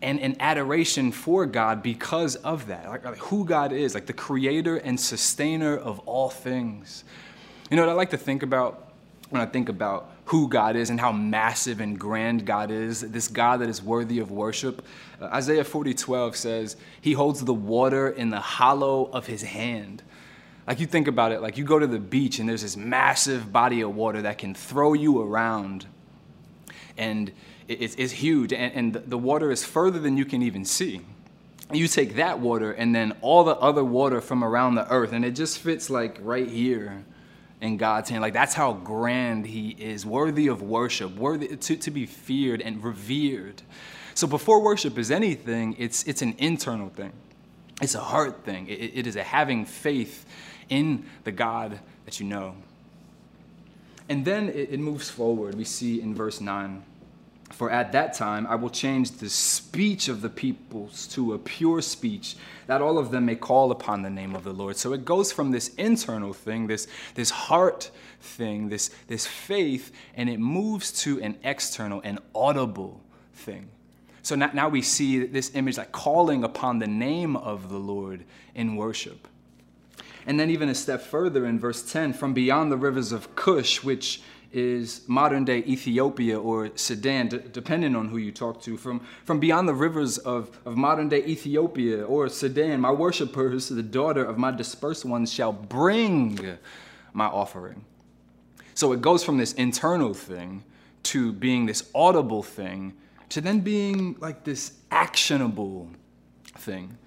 and 0.00 0.20
an 0.20 0.36
adoration 0.38 1.10
for 1.10 1.44
God 1.44 1.82
because 1.82 2.36
of 2.36 2.68
that. 2.68 2.88
Like, 2.88 3.04
like 3.04 3.18
who 3.18 3.44
God 3.44 3.72
is, 3.72 3.94
like 3.94 4.06
the 4.06 4.12
creator 4.12 4.76
and 4.76 4.98
sustainer 4.98 5.76
of 5.76 5.98
all 6.06 6.30
things. 6.30 7.02
You 7.68 7.76
know 7.76 7.82
what 7.82 7.90
I 7.90 7.94
like 7.94 8.10
to 8.10 8.16
think 8.16 8.44
about 8.44 8.92
when 9.30 9.42
I 9.42 9.46
think 9.46 9.68
about 9.68 10.11
who 10.26 10.48
God 10.48 10.76
is 10.76 10.90
and 10.90 11.00
how 11.00 11.12
massive 11.12 11.80
and 11.80 11.98
grand 11.98 12.46
God 12.46 12.70
is, 12.70 13.00
this 13.00 13.28
God 13.28 13.60
that 13.60 13.68
is 13.68 13.82
worthy 13.82 14.18
of 14.18 14.30
worship. 14.30 14.84
Uh, 15.20 15.26
Isaiah 15.26 15.64
40 15.64 15.94
12 15.94 16.36
says, 16.36 16.76
He 17.00 17.12
holds 17.12 17.44
the 17.44 17.54
water 17.54 18.08
in 18.08 18.30
the 18.30 18.40
hollow 18.40 19.10
of 19.12 19.26
His 19.26 19.42
hand. 19.42 20.02
Like 20.66 20.78
you 20.78 20.86
think 20.86 21.08
about 21.08 21.32
it, 21.32 21.42
like 21.42 21.58
you 21.58 21.64
go 21.64 21.78
to 21.78 21.88
the 21.88 21.98
beach 21.98 22.38
and 22.38 22.48
there's 22.48 22.62
this 22.62 22.76
massive 22.76 23.52
body 23.52 23.80
of 23.80 23.96
water 23.96 24.22
that 24.22 24.38
can 24.38 24.54
throw 24.54 24.92
you 24.92 25.20
around. 25.20 25.86
And 26.96 27.32
it's, 27.66 27.94
it's 27.96 28.12
huge, 28.12 28.52
and, 28.52 28.94
and 28.94 28.94
the 28.94 29.18
water 29.18 29.50
is 29.50 29.64
further 29.64 29.98
than 29.98 30.16
you 30.16 30.24
can 30.24 30.42
even 30.42 30.64
see. 30.64 31.00
You 31.72 31.88
take 31.88 32.16
that 32.16 32.38
water 32.38 32.72
and 32.72 32.94
then 32.94 33.16
all 33.22 33.44
the 33.44 33.56
other 33.56 33.82
water 33.82 34.20
from 34.20 34.44
around 34.44 34.76
the 34.76 34.88
earth, 34.90 35.12
and 35.12 35.24
it 35.24 35.32
just 35.32 35.58
fits 35.58 35.90
like 35.90 36.18
right 36.20 36.48
here 36.48 37.04
in 37.62 37.76
God's 37.76 38.10
hand. 38.10 38.20
Like 38.20 38.34
that's 38.34 38.52
how 38.52 38.74
grand 38.74 39.46
He 39.46 39.70
is, 39.70 40.04
worthy 40.04 40.48
of 40.48 40.60
worship, 40.60 41.14
worthy 41.14 41.56
to, 41.56 41.76
to 41.76 41.90
be 41.90 42.04
feared 42.04 42.60
and 42.60 42.82
revered. 42.84 43.62
So 44.14 44.26
before 44.26 44.60
worship 44.60 44.98
is 44.98 45.10
anything, 45.10 45.76
it's 45.78 46.02
it's 46.02 46.20
an 46.20 46.34
internal 46.36 46.90
thing. 46.90 47.12
It's 47.80 47.94
a 47.94 48.00
heart 48.00 48.44
thing. 48.44 48.68
it, 48.68 48.92
it 48.94 49.06
is 49.06 49.16
a 49.16 49.22
having 49.22 49.64
faith 49.64 50.26
in 50.68 51.06
the 51.24 51.32
God 51.32 51.78
that 52.04 52.20
you 52.20 52.26
know. 52.26 52.56
And 54.08 54.24
then 54.24 54.48
it, 54.48 54.72
it 54.72 54.80
moves 54.80 55.08
forward. 55.08 55.54
We 55.54 55.64
see 55.64 56.00
in 56.00 56.14
verse 56.14 56.40
9 56.40 56.82
For 57.52 57.70
at 57.70 57.92
that 57.92 58.14
time 58.14 58.46
I 58.46 58.54
will 58.54 58.70
change 58.70 59.12
the 59.12 59.28
speech 59.28 60.08
of 60.08 60.22
the 60.22 60.28
peoples 60.28 61.06
to 61.08 61.34
a 61.34 61.38
pure 61.38 61.82
speech, 61.82 62.36
that 62.66 62.80
all 62.80 62.98
of 62.98 63.10
them 63.10 63.26
may 63.26 63.36
call 63.36 63.70
upon 63.70 64.02
the 64.02 64.10
name 64.10 64.34
of 64.34 64.42
the 64.42 64.52
Lord. 64.52 64.76
So 64.76 64.92
it 64.92 65.04
goes 65.04 65.30
from 65.30 65.50
this 65.50 65.68
internal 65.74 66.32
thing, 66.32 66.66
this, 66.66 66.88
this 67.14 67.30
heart 67.30 67.90
thing, 68.20 68.68
this, 68.68 68.90
this 69.06 69.26
faith, 69.26 69.92
and 70.16 70.28
it 70.28 70.40
moves 70.40 70.92
to 71.02 71.20
an 71.20 71.36
external, 71.44 72.00
an 72.00 72.18
audible 72.34 73.00
thing. 73.34 73.68
So 74.22 74.34
now, 74.34 74.50
now 74.54 74.68
we 74.68 74.82
see 74.82 75.26
this 75.26 75.54
image 75.54 75.78
like 75.78 75.92
calling 75.92 76.44
upon 76.44 76.78
the 76.78 76.86
name 76.86 77.36
of 77.36 77.68
the 77.68 77.78
Lord 77.78 78.24
in 78.54 78.76
worship. 78.76 79.28
And 80.26 80.38
then, 80.38 80.50
even 80.50 80.68
a 80.68 80.74
step 80.74 81.02
further 81.02 81.44
in 81.46 81.58
verse 81.58 81.90
10 81.90 82.12
from 82.12 82.32
beyond 82.32 82.70
the 82.70 82.76
rivers 82.76 83.10
of 83.10 83.34
Cush, 83.34 83.82
which 83.82 84.22
is 84.52 85.02
modern 85.08 85.44
day 85.44 85.58
Ethiopia 85.58 86.38
or 86.38 86.70
Sudan, 86.76 87.28
depending 87.52 87.96
on 87.96 88.08
who 88.08 88.18
you 88.18 88.32
talk 88.32 88.60
to. 88.62 88.76
From, 88.76 89.00
from 89.24 89.40
beyond 89.40 89.68
the 89.68 89.74
rivers 89.74 90.18
of, 90.18 90.58
of 90.64 90.76
modern 90.76 91.08
day 91.08 91.24
Ethiopia 91.24 92.04
or 92.04 92.28
Sudan, 92.28 92.80
my 92.80 92.90
worshippers, 92.90 93.68
the 93.68 93.82
daughter 93.82 94.24
of 94.24 94.38
my 94.38 94.50
dispersed 94.50 95.04
ones, 95.04 95.32
shall 95.32 95.52
bring 95.52 96.56
my 97.12 97.26
offering. 97.26 97.84
So 98.74 98.92
it 98.92 99.00
goes 99.00 99.22
from 99.24 99.38
this 99.38 99.52
internal 99.54 100.14
thing 100.14 100.64
to 101.04 101.32
being 101.32 101.66
this 101.66 101.90
audible 101.94 102.42
thing 102.42 102.94
to 103.32 103.40
then 103.40 103.60
being 103.60 104.14
like 104.20 104.44
this 104.44 104.72
actionable 104.90 105.88
thing 106.58 106.98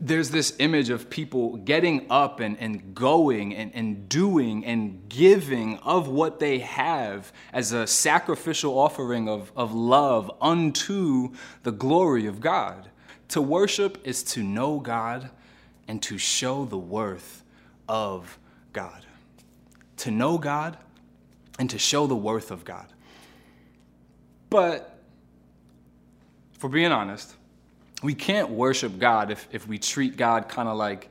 there's 0.00 0.30
this 0.30 0.54
image 0.58 0.90
of 0.90 1.10
people 1.10 1.56
getting 1.56 2.06
up 2.10 2.40
and, 2.40 2.56
and 2.58 2.94
going 2.94 3.54
and, 3.54 3.74
and 3.74 4.08
doing 4.08 4.64
and 4.64 5.08
giving 5.08 5.78
of 5.78 6.08
what 6.08 6.38
they 6.38 6.60
have 6.60 7.32
as 7.52 7.72
a 7.72 7.86
sacrificial 7.86 8.78
offering 8.78 9.28
of, 9.28 9.50
of 9.56 9.74
love 9.74 10.30
unto 10.40 11.32
the 11.64 11.72
glory 11.72 12.26
of 12.26 12.40
God. 12.40 12.90
To 13.28 13.42
worship 13.42 13.98
is 14.04 14.22
to 14.24 14.42
know 14.42 14.78
God 14.78 15.30
and 15.88 16.00
to 16.02 16.16
show 16.16 16.64
the 16.64 16.78
worth 16.78 17.42
of 17.88 18.38
God. 18.72 19.04
To 19.98 20.10
know 20.10 20.38
God 20.38 20.76
and 21.58 21.68
to 21.70 21.78
show 21.78 22.06
the 22.06 22.16
worth 22.16 22.52
of 22.52 22.64
God. 22.64 22.86
But, 24.48 24.98
for 26.52 26.68
being 26.68 26.92
honest, 26.92 27.34
we 28.02 28.14
can't 28.14 28.50
worship 28.50 28.98
God 28.98 29.30
if, 29.30 29.48
if 29.50 29.66
we 29.66 29.78
treat 29.78 30.16
God 30.16 30.48
kind 30.48 30.68
of 30.68 30.76
like 30.76 31.10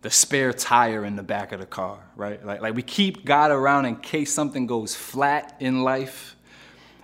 the 0.00 0.10
spare 0.10 0.52
tire 0.52 1.04
in 1.04 1.16
the 1.16 1.22
back 1.22 1.52
of 1.52 1.60
the 1.60 1.66
car, 1.66 1.98
right? 2.16 2.44
Like, 2.44 2.60
like 2.60 2.74
we 2.74 2.82
keep 2.82 3.24
God 3.24 3.50
around 3.50 3.86
in 3.86 3.96
case 3.96 4.32
something 4.32 4.66
goes 4.66 4.94
flat 4.94 5.56
in 5.60 5.82
life, 5.82 6.36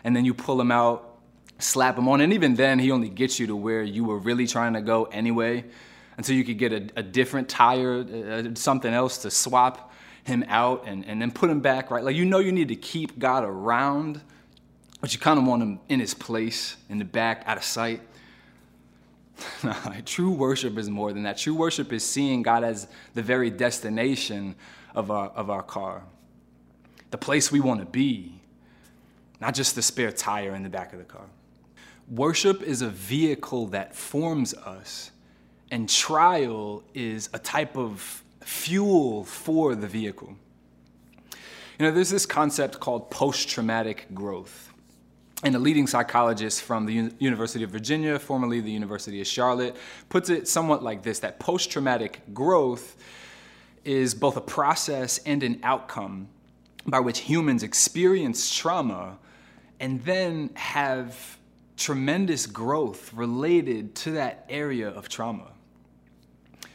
and 0.05 0.15
then 0.15 0.25
you 0.25 0.33
pull 0.33 0.61
him 0.61 0.71
out, 0.71 1.19
slap 1.59 1.99
him 1.99 2.09
on, 2.09 2.21
and 2.21 2.33
even 2.33 2.55
then, 2.55 2.79
he 2.79 2.91
only 2.91 3.09
gets 3.09 3.41
you 3.41 3.47
to 3.49 3.57
where 3.57 3.83
you 3.83 4.05
were 4.05 4.19
really 4.19 4.47
trying 4.47 4.75
to 4.75 4.81
go 4.81 5.05
anyway, 5.05 5.65
until 6.17 6.37
you 6.37 6.45
could 6.45 6.59
get 6.59 6.73
a, 6.73 6.89
a 6.97 7.03
different 7.03 7.49
tire, 7.49 7.99
uh, 7.99 8.55
something 8.55 8.95
else 8.95 9.19
to 9.19 9.31
swap 9.31 9.93
him 10.23 10.45
out 10.49 10.85
and, 10.87 11.05
and 11.07 11.21
then 11.21 11.31
put 11.31 11.51
him 11.51 11.61
back, 11.61 11.91
right? 11.91 12.05
Like 12.05 12.17
you 12.17 12.25
know 12.25 12.39
you 12.39 12.53
need 12.53 12.69
to 12.69 12.77
keep 12.77 13.19
God 13.19 13.45
around, 13.45 14.21
but 15.01 15.13
you 15.13 15.19
kind 15.19 15.39
of 15.39 15.45
want 15.45 15.63
him 15.63 15.81
in 15.89 16.01
his 16.01 16.15
place, 16.15 16.77
in 16.89 16.99
the 16.99 17.05
back, 17.05 17.43
out 17.47 17.57
of 17.57 17.65
sight. 17.65 18.01
True 20.05 20.31
worship 20.31 20.79
is 20.79 20.89
more 20.89 21.13
than 21.13 21.25
that. 21.25 21.39
True 21.39 21.55
worship 21.55 21.93
is 21.93 22.05
seeing 22.05 22.43
God 22.43 22.65
as 22.65 22.87
the 23.15 23.23
very 23.23 23.51
destination 23.51 24.55
of 24.95 25.11
our, 25.11 25.29
of 25.31 25.51
our 25.51 25.63
car, 25.63 26.05
the 27.11 27.19
place 27.19 27.51
we 27.51 27.61
want 27.61 27.81
to 27.81 27.87
be, 27.87 28.41
not 29.41 29.55
just 29.55 29.75
the 29.75 29.83
spare 29.83 30.13
tire 30.13 30.55
in 30.55 30.63
the 30.63 30.69
back 30.69 30.93
of 30.93 30.99
the 30.99 31.05
car. 31.05 31.27
Worship 32.09 32.63
is 32.63 32.83
a 32.83 32.89
vehicle 32.89 33.67
that 33.69 33.95
forms 33.95 34.55
us, 34.55 35.11
and 35.71 35.89
trial 35.89 36.85
is 36.93 37.31
a 37.33 37.39
type 37.39 37.77
of 37.77 38.23
fuel 38.43 39.25
for 39.25 39.75
the 39.75 39.87
vehicle. 39.87 40.37
You 41.79 41.87
know, 41.87 41.91
there's 41.91 42.11
this 42.11 42.27
concept 42.27 42.79
called 42.79 43.11
post 43.11 43.49
traumatic 43.49 44.07
growth 44.15 44.74
and 45.45 45.55
a 45.55 45.59
leading 45.59 45.87
psychologist 45.87 46.63
from 46.63 46.87
the 46.87 47.13
University 47.19 47.63
of 47.63 47.71
Virginia, 47.71 48.19
formerly 48.19 48.61
the 48.61 48.71
University 48.71 49.21
of 49.21 49.27
Charlotte, 49.27 49.77
puts 50.09 50.31
it 50.31 50.49
somewhat 50.49 50.83
like 50.83 51.03
this 51.03 51.19
that 51.21 51.39
post 51.39 51.71
traumatic 51.71 52.23
growth 52.33 52.97
is 53.85 54.15
both 54.15 54.39
a 54.39 54.41
process 54.41 55.19
and 55.19 55.43
an 55.43 55.61
outcome 55.63 56.29
by 56.87 56.99
which 56.99 57.21
humans 57.21 57.63
experience 57.63 58.55
trauma 58.55 59.19
and 59.81 60.03
then 60.05 60.51
have 60.55 61.39
tremendous 61.77 62.47
growth 62.47 63.13
related 63.13 63.95
to 63.95 64.13
that 64.13 64.47
area 64.49 64.89
of 64.89 65.11
trauma. 65.11 65.51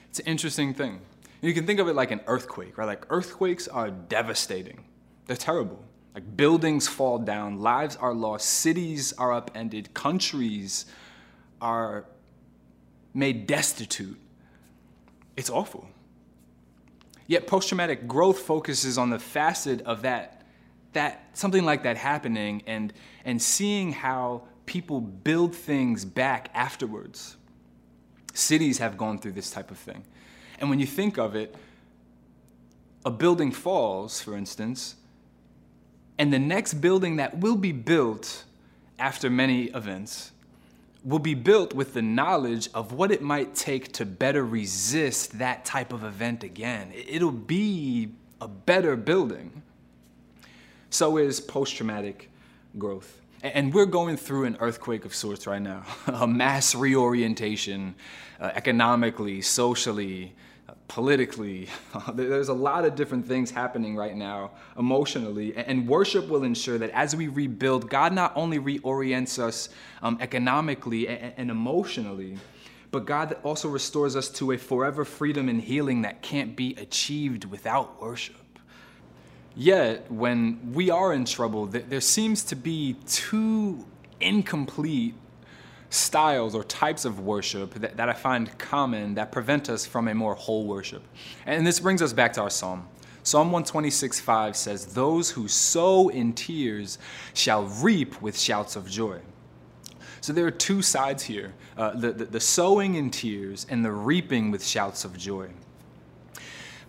It's 0.09 0.19
an 0.19 0.27
interesting 0.27 0.75
thing. 0.75 1.01
You 1.41 1.53
can 1.55 1.65
think 1.65 1.79
of 1.79 1.87
it 1.87 1.95
like 1.95 2.11
an 2.11 2.21
earthquake, 2.27 2.77
right? 2.77 2.85
Like 2.85 3.05
earthquakes 3.09 3.67
are 3.67 3.89
devastating, 3.89 4.83
they're 5.25 5.35
terrible. 5.35 5.83
Like 6.19 6.35
buildings 6.35 6.85
fall 6.85 7.17
down, 7.17 7.61
lives 7.61 7.95
are 7.95 8.13
lost, 8.13 8.49
cities 8.49 9.13
are 9.13 9.31
upended, 9.31 9.93
countries 9.93 10.85
are 11.61 12.03
made 13.13 13.47
destitute. 13.47 14.19
It's 15.37 15.49
awful. 15.49 15.87
Yet 17.25 17.47
post 17.47 17.69
traumatic 17.69 18.05
growth 18.05 18.39
focuses 18.39 18.97
on 18.97 19.11
the 19.11 19.19
facet 19.19 19.79
of 19.83 20.01
that, 20.01 20.43
that 20.91 21.23
something 21.31 21.63
like 21.63 21.83
that 21.83 21.95
happening 21.95 22.63
and, 22.67 22.91
and 23.23 23.41
seeing 23.41 23.93
how 23.93 24.41
people 24.65 24.99
build 24.99 25.55
things 25.55 26.03
back 26.03 26.49
afterwards. 26.53 27.37
Cities 28.33 28.79
have 28.79 28.97
gone 28.97 29.19
through 29.19 29.31
this 29.31 29.51
type 29.51 29.71
of 29.71 29.77
thing. 29.77 30.03
And 30.59 30.69
when 30.69 30.81
you 30.81 30.85
think 30.85 31.17
of 31.17 31.37
it, 31.37 31.55
a 33.05 33.09
building 33.09 33.53
falls, 33.53 34.19
for 34.19 34.35
instance, 34.35 34.97
and 36.19 36.33
the 36.33 36.39
next 36.39 36.75
building 36.75 37.15
that 37.15 37.37
will 37.37 37.55
be 37.55 37.71
built 37.71 38.43
after 38.99 39.29
many 39.29 39.65
events 39.67 40.31
will 41.03 41.19
be 41.19 41.33
built 41.33 41.73
with 41.73 41.93
the 41.93 42.01
knowledge 42.01 42.67
of 42.73 42.91
what 42.91 43.09
it 43.09 43.21
might 43.21 43.55
take 43.55 43.93
to 43.93 44.05
better 44.05 44.45
resist 44.45 45.39
that 45.39 45.63
type 45.63 45.93
of 45.93 46.03
event 46.03 46.43
again. 46.43 46.91
It'll 46.93 47.31
be 47.31 48.11
a 48.41 48.49
better 48.49 48.97
building. 48.97 49.63
So 50.89 51.17
is 51.17 51.39
post 51.39 51.77
traumatic 51.77 52.29
growth. 52.77 53.21
And 53.41 53.73
we're 53.73 53.85
going 53.85 54.17
through 54.17 54.43
an 54.43 54.57
earthquake 54.59 55.05
of 55.05 55.15
sorts 55.15 55.47
right 55.47 55.61
now 55.61 55.85
a 56.07 56.27
mass 56.27 56.75
reorientation, 56.75 57.95
uh, 58.41 58.51
economically, 58.53 59.41
socially, 59.41 60.33
politically. 60.89 61.69
There's 62.13 62.49
a 62.49 62.53
lot 62.53 62.83
of 62.83 62.95
different 62.95 63.25
things 63.25 63.51
happening 63.51 63.95
right 63.95 64.15
now 64.15 64.51
emotionally. 64.77 65.55
And 65.55 65.87
worship 65.87 66.27
will 66.27 66.43
ensure 66.43 66.77
that 66.77 66.89
as 66.89 67.15
we 67.15 67.29
rebuild, 67.29 67.89
God 67.89 68.11
not 68.11 68.33
only 68.35 68.59
reorients 68.59 69.39
us 69.39 69.69
um, 70.01 70.17
economically 70.19 71.07
and 71.07 71.49
emotionally, 71.49 72.37
but 72.91 73.05
God 73.05 73.37
also 73.43 73.69
restores 73.69 74.15
us 74.15 74.29
to 74.31 74.51
a 74.51 74.57
forever 74.57 75.05
freedom 75.05 75.47
and 75.47 75.61
healing 75.61 76.01
that 76.01 76.21
can't 76.21 76.55
be 76.55 76.75
achieved 76.75 77.45
without 77.45 78.01
worship. 78.01 78.35
Yet, 79.55 80.11
when 80.11 80.73
we 80.73 80.89
are 80.89 81.13
in 81.13 81.25
trouble, 81.25 81.67
there 81.67 82.01
seems 82.01 82.43
to 82.45 82.55
be 82.55 82.95
two 83.05 83.85
incomplete 84.19 85.13
styles 85.89 86.55
or 86.55 86.63
types 86.63 87.05
of 87.05 87.19
worship 87.19 87.73
that, 87.75 87.97
that 87.97 88.09
I 88.09 88.13
find 88.13 88.55
common 88.57 89.15
that 89.15 89.31
prevent 89.31 89.69
us 89.69 89.85
from 89.85 90.07
a 90.07 90.13
more 90.13 90.35
whole 90.35 90.67
worship. 90.67 91.03
And 91.45 91.65
this 91.65 91.79
brings 91.79 92.01
us 92.01 92.13
back 92.13 92.33
to 92.33 92.41
our 92.41 92.49
psalm. 92.49 92.87
Psalm 93.23 93.51
126 93.51 94.19
5 94.19 94.55
says, 94.55 94.87
Those 94.87 95.31
who 95.31 95.47
sow 95.47 96.09
in 96.09 96.33
tears 96.33 96.97
shall 97.33 97.65
reap 97.65 98.21
with 98.21 98.39
shouts 98.39 98.75
of 98.75 98.89
joy. 98.89 99.19
So 100.21 100.33
there 100.33 100.45
are 100.45 100.51
two 100.51 100.81
sides 100.81 101.23
here 101.23 101.53
uh, 101.77 101.91
the, 101.91 102.11
the, 102.11 102.25
the 102.25 102.39
sowing 102.39 102.95
in 102.95 103.09
tears 103.09 103.65
and 103.69 103.83
the 103.83 103.91
reaping 103.91 104.51
with 104.51 104.65
shouts 104.65 105.05
of 105.05 105.17
joy. 105.17 105.49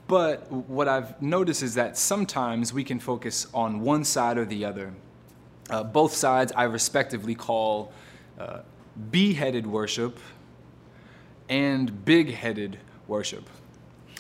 But 0.09 0.51
what 0.51 0.89
I've 0.89 1.23
noticed 1.23 1.63
is 1.63 1.75
that 1.75 1.97
sometimes 1.97 2.73
we 2.73 2.83
can 2.83 2.99
focus 2.99 3.47
on 3.55 3.81
one 3.81 4.03
side 4.03 4.37
or 4.37 4.45
the 4.45 4.65
other. 4.65 4.93
Uh, 5.69 5.85
both 5.85 6.13
sides 6.13 6.51
I 6.57 6.65
respectively 6.65 7.37
call 7.37 7.93
uh, 8.37 8.61
beheaded 9.11 9.67
worship 9.67 10.19
and 11.49 12.05
big 12.05 12.33
headed 12.33 12.79
worship. 13.07 13.49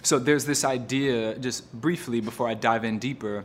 So 0.02 0.18
there's 0.18 0.44
this 0.44 0.64
idea, 0.64 1.38
just 1.38 1.72
briefly 1.72 2.20
before 2.20 2.49
I 2.49 2.54
dive 2.54 2.84
in 2.84 2.99
deeper, 2.99 3.44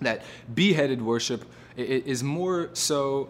that 0.00 0.22
beheaded 0.54 1.02
worship 1.02 1.44
is 1.76 2.22
more 2.22 2.70
so. 2.72 3.28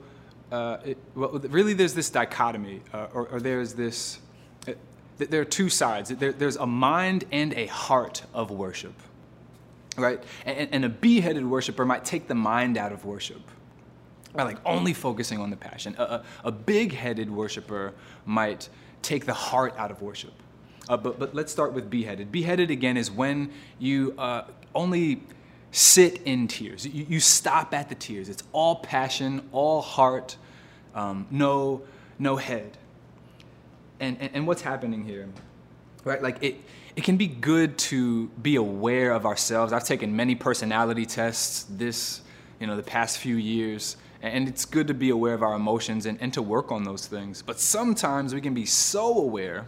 Uh, 0.52 0.78
it, 0.84 0.98
well, 1.14 1.30
really, 1.30 1.74
there's 1.74 1.94
this 1.94 2.08
dichotomy, 2.08 2.80
uh, 2.92 3.08
or, 3.12 3.26
or, 3.28 3.40
there's 3.40 3.74
this. 3.74 4.18
Uh, 4.66 4.72
there 5.16 5.42
are 5.42 5.46
two 5.46 5.68
sides. 5.68 6.10
There, 6.10 6.32
there's 6.32 6.56
a 6.56 6.66
mind 6.66 7.24
and 7.32 7.52
a 7.54 7.66
heart 7.66 8.22
of 8.32 8.50
worship, 8.50 8.94
right? 9.96 10.22
And, 10.46 10.68
and 10.72 10.84
a 10.84 10.88
beheaded 10.88 11.44
worshiper 11.44 11.84
might 11.84 12.04
take 12.04 12.28
the 12.28 12.34
mind 12.34 12.78
out 12.78 12.92
of 12.92 13.04
worship 13.04 13.42
Right, 14.34 14.44
like 14.44 14.58
only 14.64 14.92
focusing 14.92 15.40
on 15.40 15.50
the 15.50 15.56
passion. 15.56 15.96
A, 15.98 16.02
a, 16.02 16.24
a 16.44 16.52
big 16.52 16.92
headed 16.92 17.30
worshiper 17.30 17.94
might 18.26 18.68
take 19.02 19.24
the 19.24 19.34
heart 19.34 19.74
out 19.78 19.90
of 19.90 20.02
worship. 20.02 20.32
Uh, 20.88 20.96
but, 20.96 21.18
but 21.18 21.34
let's 21.34 21.52
start 21.52 21.72
with 21.72 21.90
beheaded. 21.90 22.32
Beheaded, 22.32 22.70
again, 22.70 22.96
is 22.96 23.10
when 23.10 23.50
you 23.78 24.14
uh, 24.18 24.44
only 24.74 25.22
sit 25.70 26.22
in 26.22 26.48
tears. 26.48 26.86
You, 26.86 27.06
you, 27.08 27.20
stop 27.20 27.74
at 27.74 27.88
the 27.88 27.94
tears. 27.94 28.28
It's 28.28 28.42
all 28.52 28.76
passion, 28.76 29.46
all 29.52 29.82
heart, 29.82 30.36
um, 30.94 31.26
no, 31.30 31.82
no 32.18 32.36
head. 32.36 32.76
And, 34.00 34.16
and, 34.20 34.30
and 34.34 34.46
what's 34.46 34.62
happening 34.62 35.04
here? 35.04 35.28
Right? 36.04 36.22
Like 36.22 36.42
it, 36.42 36.56
it 36.96 37.04
can 37.04 37.16
be 37.16 37.26
good 37.26 37.76
to 37.78 38.28
be 38.28 38.56
aware 38.56 39.12
of 39.12 39.26
ourselves. 39.26 39.72
I've 39.72 39.84
taken 39.84 40.16
many 40.16 40.34
personality 40.34 41.04
tests 41.04 41.66
this, 41.68 42.22
you 42.60 42.66
know, 42.66 42.76
the 42.76 42.82
past 42.82 43.18
few 43.18 43.36
years. 43.36 43.96
And 44.20 44.48
it's 44.48 44.64
good 44.64 44.88
to 44.88 44.94
be 44.94 45.10
aware 45.10 45.34
of 45.34 45.42
our 45.42 45.54
emotions 45.54 46.06
and, 46.06 46.20
and 46.20 46.32
to 46.34 46.42
work 46.42 46.72
on 46.72 46.84
those 46.84 47.06
things. 47.06 47.42
But 47.42 47.60
sometimes 47.60 48.34
we 48.34 48.40
can 48.40 48.54
be 48.54 48.66
so 48.66 49.16
aware 49.16 49.66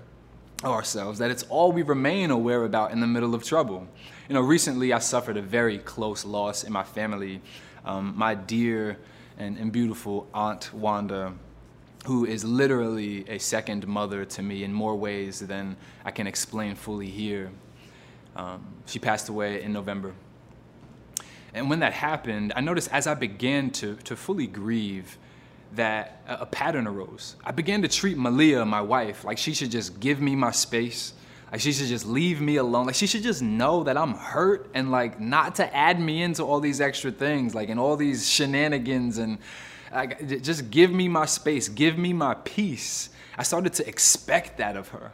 of 0.65 0.71
ourselves 0.71 1.19
that 1.21 1.31
it's 1.31 1.45
all 1.45 1.73
we 1.73 1.83
remain 1.83 2.31
aware 2.31 2.65
about 2.65 2.91
in 2.91 3.01
the 3.01 3.07
middle 3.07 3.35
of 3.35 3.45
trouble. 3.45 3.87
You 4.29 4.35
know, 4.35 4.41
recently 4.41 4.93
I 4.93 4.99
suffered 4.99 5.37
a 5.37 5.43
very 5.43 5.79
close 5.79 6.25
loss 6.25 6.65
in 6.65 6.73
my 6.73 6.83
family. 6.83 7.41
Um, 7.85 8.13
my 8.17 8.35
dear 8.35 8.99
and, 9.39 9.57
and 9.57 9.73
beautiful 9.73 10.29
Aunt 10.35 10.73
Wanda, 10.75 11.33
who 12.07 12.27
is 12.27 12.45
literally 12.45 13.29
a 13.29 13.39
second 13.39 13.87
mother 13.87 14.25
to 14.25 14.43
me 14.43 14.65
in 14.65 14.73
more 14.73 14.97
ways 14.97 15.41
than 15.41 15.77
I 16.05 16.11
can 16.11 16.27
explain 16.27 16.75
fully 16.75 17.09
here. 17.09 17.51
Um, 18.37 18.67
she 18.87 18.99
passed 18.99 19.29
away 19.29 19.63
in 19.63 19.73
November. 19.73 20.13
And 21.53 21.69
when 21.69 21.81
that 21.81 21.93
happened, 21.93 22.53
I 22.55 22.61
noticed 22.61 22.91
as 22.93 23.07
I 23.07 23.15
began 23.15 23.71
to, 23.73 23.97
to 23.97 24.17
fully 24.17 24.47
grieve, 24.47 25.19
that 25.75 26.23
a 26.27 26.47
pattern 26.47 26.87
arose. 26.87 27.37
I 27.45 27.53
began 27.53 27.83
to 27.83 27.89
treat 27.89 28.17
Malia, 28.17 28.65
my 28.65 28.81
wife, 28.81 29.25
like 29.25 29.39
she 29.39 29.55
should 29.55 29.71
just 29.71 30.01
give 30.01 30.21
me 30.21 30.35
my 30.35 30.51
space. 30.51 31.15
Like 31.53 31.61
she 31.61 31.73
should 31.73 31.89
just 31.89 32.07
leave 32.07 32.41
me 32.41 32.57
alone. 32.57 32.87
Like 32.87 32.95
she 32.95 33.07
should 33.07 33.23
just 33.23 33.43
know 33.43 33.85
that 33.85 33.97
I'm 33.97 34.15
hurt 34.15 34.71
and 34.75 34.91
like 34.91 35.21
not 35.21 35.57
to 35.57 35.77
add 35.77 36.01
me 36.01 36.23
into 36.23 36.43
all 36.43 36.61
these 36.61 36.81
extra 36.81 37.11
things, 37.11 37.55
like 37.55 37.69
in 37.69 37.79
all 37.79 37.97
these 37.97 38.29
shenanigans 38.29 39.19
and 39.19 39.39
like, 39.93 40.43
just 40.43 40.71
give 40.71 40.93
me 40.93 41.09
my 41.09 41.27
space, 41.27 41.69
give 41.69 41.99
me 41.99 42.13
my 42.13 42.35
peace. 42.35 43.11
I 43.37 43.43
started 43.43 43.73
to 43.75 43.89
expect 43.89 44.59
that 44.59 44.77
of 44.77 44.89
her. 44.89 45.13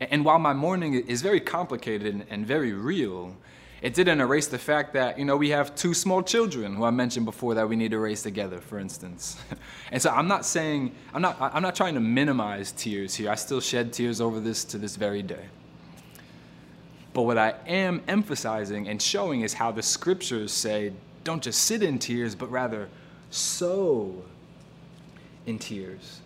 And 0.00 0.24
while 0.24 0.38
my 0.38 0.52
mourning 0.52 0.94
is 0.94 1.22
very 1.22 1.40
complicated 1.40 2.26
and 2.30 2.46
very 2.46 2.72
real, 2.72 3.36
it 3.80 3.94
didn't 3.94 4.20
erase 4.20 4.48
the 4.48 4.58
fact 4.58 4.92
that, 4.94 5.18
you 5.18 5.24
know, 5.24 5.36
we 5.36 5.50
have 5.50 5.74
two 5.76 5.94
small 5.94 6.22
children 6.22 6.74
who 6.74 6.84
I 6.84 6.90
mentioned 6.90 7.26
before 7.26 7.54
that 7.54 7.68
we 7.68 7.76
need 7.76 7.92
to 7.92 7.98
raise 7.98 8.22
together, 8.22 8.58
for 8.58 8.78
instance. 8.78 9.40
and 9.92 10.02
so 10.02 10.10
I'm 10.10 10.26
not 10.26 10.44
saying, 10.44 10.94
I'm 11.14 11.22
not, 11.22 11.36
I'm 11.40 11.62
not 11.62 11.76
trying 11.76 11.94
to 11.94 12.00
minimize 12.00 12.72
tears 12.72 13.14
here. 13.14 13.30
I 13.30 13.36
still 13.36 13.60
shed 13.60 13.92
tears 13.92 14.20
over 14.20 14.40
this 14.40 14.64
to 14.66 14.78
this 14.78 14.96
very 14.96 15.22
day. 15.22 15.44
But 17.12 17.22
what 17.22 17.38
I 17.38 17.54
am 17.66 18.02
emphasizing 18.08 18.88
and 18.88 19.00
showing 19.00 19.42
is 19.42 19.54
how 19.54 19.70
the 19.70 19.82
scriptures 19.82 20.52
say, 20.52 20.92
don't 21.22 21.42
just 21.42 21.62
sit 21.62 21.82
in 21.82 21.98
tears, 21.98 22.34
but 22.34 22.50
rather 22.50 22.88
sow 23.30 24.24
in 25.46 25.58
tears. 25.58 26.20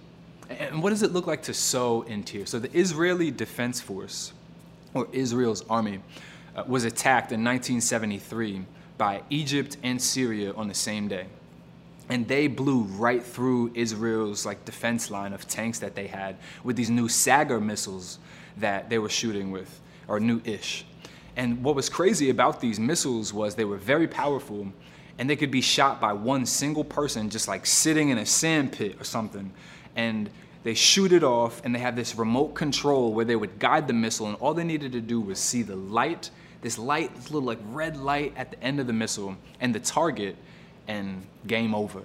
And 0.49 0.83
what 0.83 0.91
does 0.91 1.03
it 1.03 1.13
look 1.13 1.27
like 1.27 1.43
to 1.45 1.55
sow 1.55 2.03
in 2.03 2.23
tears? 2.23 2.51
So 2.51 2.59
the 2.59 2.75
Israeli 2.77 3.31
Defense 3.31 3.81
Force, 3.81 4.33
or 4.95 5.07
Israel's 5.13 5.65
army, 5.69 6.01
uh, 6.57 6.65
was 6.67 6.85
attacked 6.85 7.33
in 7.33 7.43
1973 7.43 8.65
by 8.99 9.23
Egypt 9.31 9.77
and 9.83 10.01
Syria 10.01 10.53
on 10.55 10.69
the 10.69 10.75
same 10.75 11.09
day. 11.09 11.27
And 12.09 12.29
they 12.29 12.47
blew 12.47 12.83
right 12.83 13.23
through 13.23 13.73
Israel's 13.75 14.45
like 14.45 14.65
defense 14.65 15.11
line 15.11 15.33
of 15.33 15.49
tanks 15.49 15.79
that 15.79 15.95
they 15.95 16.07
had 16.07 16.37
with 16.63 16.77
these 16.77 16.91
new 16.91 17.09
Sagger 17.09 17.61
missiles 17.61 18.19
that 18.59 18.91
they 18.91 18.99
were 18.99 19.09
shooting 19.09 19.51
with, 19.51 19.81
or 20.09 20.21
new-ish. 20.21 20.85
And 21.37 21.65
what 21.65 21.75
was 21.75 21.89
crazy 21.89 22.29
about 22.31 22.61
these 22.61 22.79
missiles 22.79 23.33
was 23.33 23.55
they 23.55 23.65
were 23.65 23.79
very 23.79 24.07
powerful 24.07 24.71
and 25.19 25.29
they 25.29 25.37
could 25.37 25.51
be 25.51 25.61
shot 25.61 26.01
by 26.01 26.13
one 26.13 26.45
single 26.47 26.85
person 26.85 27.31
just 27.31 27.49
like 27.49 27.65
sitting 27.65 28.11
in 28.11 28.19
a 28.19 28.27
sand 28.27 28.73
pit 28.73 28.97
or 29.01 29.05
something. 29.05 29.53
And 29.97 30.29
they 30.65 30.75
shoot 30.75 31.13
it 31.13 31.25
off 31.25 31.63
and 31.65 31.75
they 31.75 31.79
have 31.79 31.97
this 31.97 32.15
remote 32.17 32.55
control 32.55 33.13
where 33.13 33.25
they 33.25 33.37
would 33.37 33.59
guide 33.59 33.87
the 33.87 33.95
missile 33.95 34.27
and 34.27 34.37
all 34.37 34.55
they 34.55 34.65
needed 34.65 34.93
to 34.93 35.01
do 35.01 35.21
was 35.21 35.39
see 35.39 35.63
the 35.63 35.77
light 35.77 36.31
this 36.63 36.79
light, 36.79 37.15
this 37.15 37.31
little 37.31 37.47
like 37.47 37.59
red 37.67 37.97
light 37.97 38.33
at 38.37 38.53
the 38.53 38.63
end 38.63 38.81
of 38.81 38.87
the 38.87 38.93
missile 38.93 39.37
and 39.61 39.75
the 39.75 39.81
target, 39.81 40.37
and 40.89 41.27
game 41.47 41.75
over. 41.75 42.03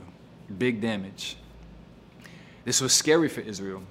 Big 0.58 0.82
damage. 0.82 1.38
This 2.66 2.82
was 2.82 2.92
scary 2.92 3.30
for 3.30 3.42
Israel. 3.42 3.82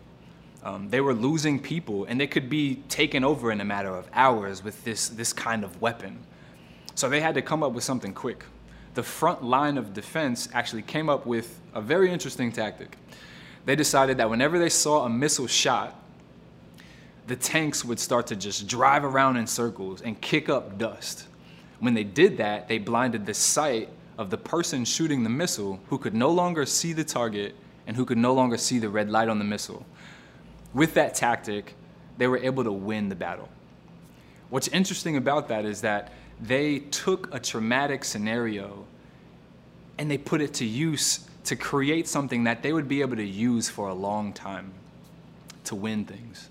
Um, 0.63 0.91
they 0.91 1.01
were 1.01 1.15
losing 1.15 1.61
people, 1.61 2.05
and 2.05 2.21
they 2.21 2.27
could 2.27 2.51
be 2.51 2.83
taken 2.89 3.25
over 3.25 3.53
in 3.53 3.61
a 3.61 3.65
matter 3.65 3.95
of 3.95 4.09
hours 4.13 4.63
with 4.65 4.83
this, 4.85 5.09
this 5.09 5.33
kind 5.33 5.65
of 5.65 5.81
weapon. 5.81 6.19
So 6.95 7.09
they 7.09 7.21
had 7.21 7.35
to 7.37 7.43
come 7.43 7.63
up 7.63 7.73
with 7.73 7.85
something 7.85 8.13
quick. 8.13 8.45
The 8.95 9.03
front 9.03 9.45
line 9.45 9.79
of 9.79 9.95
defense 9.95 10.49
actually 10.53 10.83
came 10.83 11.09
up 11.09 11.27
with 11.27 11.61
a 11.75 11.81
very 11.81 12.11
interesting 12.11 12.51
tactic. 12.51 12.97
They 13.65 13.77
decided 13.77 14.17
that 14.19 14.29
whenever 14.29 14.59
they 14.59 14.69
saw 14.69 15.05
a 15.05 15.09
missile 15.09 15.47
shot, 15.47 16.01
the 17.27 17.37
tanks 17.37 17.85
would 17.85 17.99
start 17.99 18.27
to 18.29 18.37
just 18.37 18.67
drive 18.69 19.05
around 19.05 19.37
in 19.37 19.47
circles 19.47 20.01
and 20.01 20.21
kick 20.21 20.49
up 20.49 20.79
dust. 20.79 21.27
When 21.81 21.95
they 21.95 22.05
did 22.05 22.37
that, 22.39 22.69
they 22.69 22.79
blinded 22.79 23.27
the 23.27 23.35
sight 23.35 23.89
of 24.17 24.31
the 24.31 24.39
person 24.39 24.85
shooting 24.85 25.23
the 25.23 25.31
missile 25.31 25.81
who 25.89 25.99
could 25.99 26.15
no 26.15 26.31
longer 26.31 26.65
see 26.65 26.93
the 26.93 27.05
target 27.05 27.55
and 27.87 27.97
who 27.97 28.05
could 28.05 28.19
no 28.19 28.33
longer 28.33 28.57
see 28.57 28.79
the 28.79 28.89
red 28.89 29.11
light 29.11 29.29
on 29.29 29.39
the 29.39 29.45
missile. 29.45 29.85
With 30.73 30.95
that 30.95 31.15
tactic, 31.15 31.75
they 32.17 32.27
were 32.27 32.39
able 32.39 32.65
to 32.65 32.73
win 32.73 33.09
the 33.09 33.15
battle. 33.15 33.49
What's 34.49 34.69
interesting 34.69 35.17
about 35.17 35.49
that 35.49 35.65
is 35.65 35.81
that 35.81 36.13
they 36.41 36.79
took 36.79 37.35
a 37.35 37.39
traumatic 37.39 38.05
scenario 38.05 38.87
and 39.99 40.11
they 40.11 40.19
put 40.19 40.41
it 40.41 40.55
to 40.55 40.65
use 40.65 41.29
to 41.45 41.57
create 41.57 42.09
something 42.09 42.45
that 42.45 42.63
they 42.63 42.73
would 42.73 42.89
be 42.89 43.01
able 43.01 43.17
to 43.17 43.25
use 43.25 43.69
for 43.69 43.89
a 43.89 43.95
long 43.95 44.33
time 44.33 44.73
to 45.65 45.75
win 45.75 46.05
things. 46.05 46.49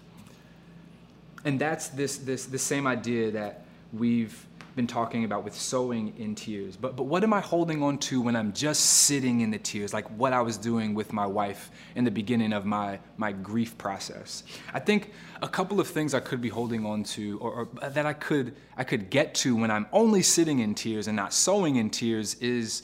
And 1.45 1.61
that's 1.61 1.89
this, 1.89 2.17
this, 2.17 2.45
the 2.45 2.59
same 2.59 2.87
idea 2.87 3.31
that 3.31 3.65
we've 3.93 4.45
been 4.75 4.87
talking 4.87 5.23
about 5.23 5.43
with 5.43 5.55
sowing 5.55 6.13
in 6.17 6.35
tears. 6.35 6.75
But, 6.75 6.97
but 6.97 7.03
what 7.03 7.23
am 7.23 7.33
I 7.33 7.39
holding 7.39 7.81
on 7.81 7.97
to 7.99 8.21
when 8.21 8.35
I'm 8.35 8.51
just 8.51 8.81
sitting 8.81 9.39
in 9.39 9.51
the 9.51 9.57
tears, 9.57 9.93
like 9.93 10.05
what 10.17 10.33
I 10.33 10.41
was 10.41 10.57
doing 10.57 10.93
with 10.93 11.13
my 11.13 11.25
wife 11.25 11.71
in 11.95 12.03
the 12.03 12.11
beginning 12.11 12.51
of 12.51 12.65
my, 12.65 12.99
my 13.15 13.31
grief 13.31 13.77
process? 13.77 14.43
I 14.73 14.79
think 14.79 15.13
a 15.41 15.47
couple 15.47 15.79
of 15.79 15.87
things 15.87 16.13
I 16.13 16.19
could 16.19 16.41
be 16.41 16.49
holding 16.49 16.85
on 16.85 17.03
to 17.03 17.39
or, 17.39 17.69
or 17.81 17.89
that 17.89 18.05
I 18.05 18.13
could, 18.13 18.55
I 18.75 18.83
could 18.83 19.09
get 19.09 19.33
to 19.35 19.55
when 19.55 19.71
I'm 19.71 19.87
only 19.93 20.21
sitting 20.21 20.59
in 20.59 20.75
tears 20.75 21.07
and 21.07 21.15
not 21.15 21.33
sowing 21.33 21.77
in 21.77 21.89
tears 21.89 22.35
is 22.35 22.83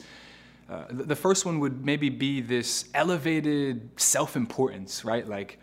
uh, 0.70 0.84
the 0.88 1.16
first 1.16 1.44
one 1.44 1.60
would 1.60 1.84
maybe 1.84 2.08
be 2.08 2.40
this 2.40 2.88
elevated 2.94 3.90
self 4.00 4.34
importance, 4.34 5.04
right? 5.04 5.28
Like 5.28 5.58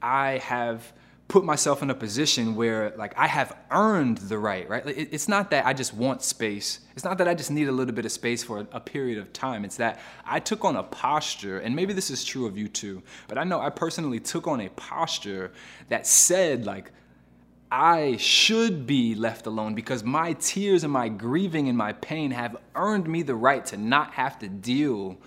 I 0.00 0.38
have 0.38 0.92
put 1.28 1.44
myself 1.44 1.82
in 1.82 1.90
a 1.90 1.94
position 1.94 2.54
where 2.54 2.94
like 2.96 3.12
I 3.16 3.26
have 3.26 3.56
earned 3.70 4.18
the 4.18 4.38
right, 4.38 4.68
right? 4.68 4.82
It's 4.86 5.28
not 5.28 5.50
that 5.50 5.66
I 5.66 5.72
just 5.72 5.92
want 5.92 6.22
space. 6.22 6.80
It's 6.94 7.04
not 7.04 7.18
that 7.18 7.26
I 7.26 7.34
just 7.34 7.50
need 7.50 7.68
a 7.68 7.72
little 7.72 7.94
bit 7.94 8.04
of 8.04 8.12
space 8.12 8.44
for 8.44 8.66
a 8.70 8.80
period 8.80 9.18
of 9.18 9.32
time. 9.32 9.64
It's 9.64 9.76
that 9.76 10.00
I 10.24 10.38
took 10.38 10.64
on 10.64 10.76
a 10.76 10.84
posture, 10.84 11.58
and 11.58 11.74
maybe 11.74 11.92
this 11.92 12.10
is 12.10 12.24
true 12.24 12.46
of 12.46 12.56
you 12.56 12.68
too, 12.68 13.02
but 13.26 13.38
I 13.38 13.44
know 13.44 13.60
I 13.60 13.70
personally 13.70 14.20
took 14.20 14.46
on 14.46 14.60
a 14.60 14.68
posture 14.70 15.52
that 15.88 16.06
said 16.06 16.64
like 16.64 16.92
I 17.72 18.16
should 18.18 18.86
be 18.86 19.16
left 19.16 19.46
alone 19.46 19.74
because 19.74 20.04
my 20.04 20.34
tears 20.34 20.84
and 20.84 20.92
my 20.92 21.08
grieving 21.08 21.68
and 21.68 21.76
my 21.76 21.92
pain 21.94 22.30
have 22.30 22.56
earned 22.76 23.08
me 23.08 23.22
the 23.22 23.34
right 23.34 23.66
to 23.66 23.76
not 23.76 24.12
have 24.12 24.38
to 24.38 24.48
deal 24.48 25.18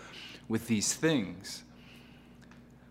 with 0.48 0.68
these 0.68 0.94
things. 0.94 1.64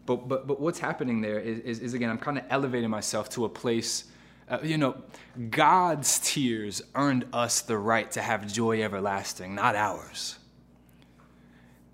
But, 0.08 0.26
but, 0.26 0.46
but 0.46 0.58
what's 0.58 0.78
happening 0.78 1.20
there 1.20 1.38
is, 1.38 1.58
is, 1.58 1.80
is 1.80 1.92
again, 1.92 2.08
I'm 2.08 2.16
kind 2.16 2.38
of 2.38 2.44
elevating 2.48 2.88
myself 2.88 3.28
to 3.30 3.44
a 3.44 3.48
place, 3.48 4.04
uh, 4.48 4.56
you 4.62 4.78
know, 4.78 4.96
God's 5.50 6.18
tears 6.20 6.80
earned 6.94 7.26
us 7.30 7.60
the 7.60 7.76
right 7.76 8.10
to 8.12 8.22
have 8.22 8.50
joy 8.50 8.82
everlasting, 8.82 9.54
not 9.54 9.76
ours. 9.76 10.38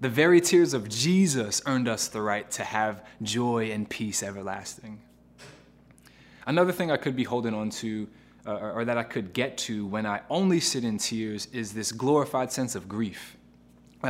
The 0.01 0.09
very 0.09 0.41
tears 0.41 0.75
of 0.75 0.89
Jesus 0.89 1.61
earned 1.67 1.89
us 1.89 2.07
the 2.07 2.23
right 2.23 2.49
to 2.53 2.63
have 2.63 3.05
joy 3.21 3.73
and 3.73 3.91
peace 3.91 4.23
everlasting. 4.23 5.01
Another 6.47 6.71
thing 6.71 6.93
I 6.93 6.97
could 6.97 7.17
be 7.17 7.25
holding 7.25 7.53
on 7.53 7.69
to, 7.71 8.07
uh, 8.47 8.53
or, 8.53 8.73
or 8.75 8.85
that 8.85 8.97
I 8.97 9.03
could 9.03 9.33
get 9.33 9.59
to 9.59 9.87
when 9.87 10.07
I 10.07 10.21
only 10.31 10.61
sit 10.61 10.85
in 10.85 10.99
tears, 10.99 11.47
is 11.47 11.75
this 11.75 11.91
glorified 11.91 12.53
sense 12.53 12.77
of 12.77 12.87
grief 12.89 13.34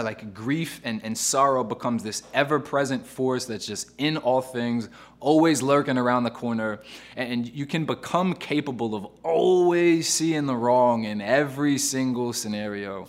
like 0.01 0.35
grief 0.35 0.81
and, 0.85 1.03
and 1.05 1.17
sorrow 1.17 1.65
becomes 1.65 2.03
this 2.03 2.23
ever-present 2.33 3.07
force 3.07 3.45
that's 3.47 3.67
just 3.67 3.91
in 3.99 4.17
all 4.17 4.41
things 4.41 4.89
always 5.21 5.63
lurking 5.63 5.99
around 5.99 6.25
the 6.25 6.31
corner 6.31 6.81
and 7.17 7.49
you 7.55 7.67
can 7.67 7.85
become 7.85 8.35
capable 8.35 8.95
of 8.95 9.07
always 9.23 10.09
seeing 10.09 10.47
the 10.47 10.57
wrong 10.57 11.05
in 11.05 11.21
every 11.21 11.79
single 11.79 12.33
scenario 12.33 13.07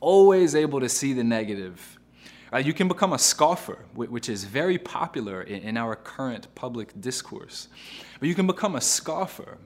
always 0.00 0.54
able 0.54 0.80
to 0.80 0.88
see 0.88 1.12
the 1.12 1.24
negative 1.24 1.98
Uh, 2.52 2.58
you 2.58 2.72
can 2.72 2.86
become 2.86 3.12
a 3.12 3.18
scoffer, 3.18 3.78
which 3.94 4.28
is 4.28 4.44
very 4.44 4.78
popular 4.78 5.42
in 5.42 5.76
our 5.76 5.96
current 5.96 6.46
public 6.54 6.88
discourse. 7.00 7.68
But 8.20 8.28
you 8.28 8.36
can 8.36 8.46
become 8.46 8.76
a 8.76 8.80
scoffer, 8.80 9.58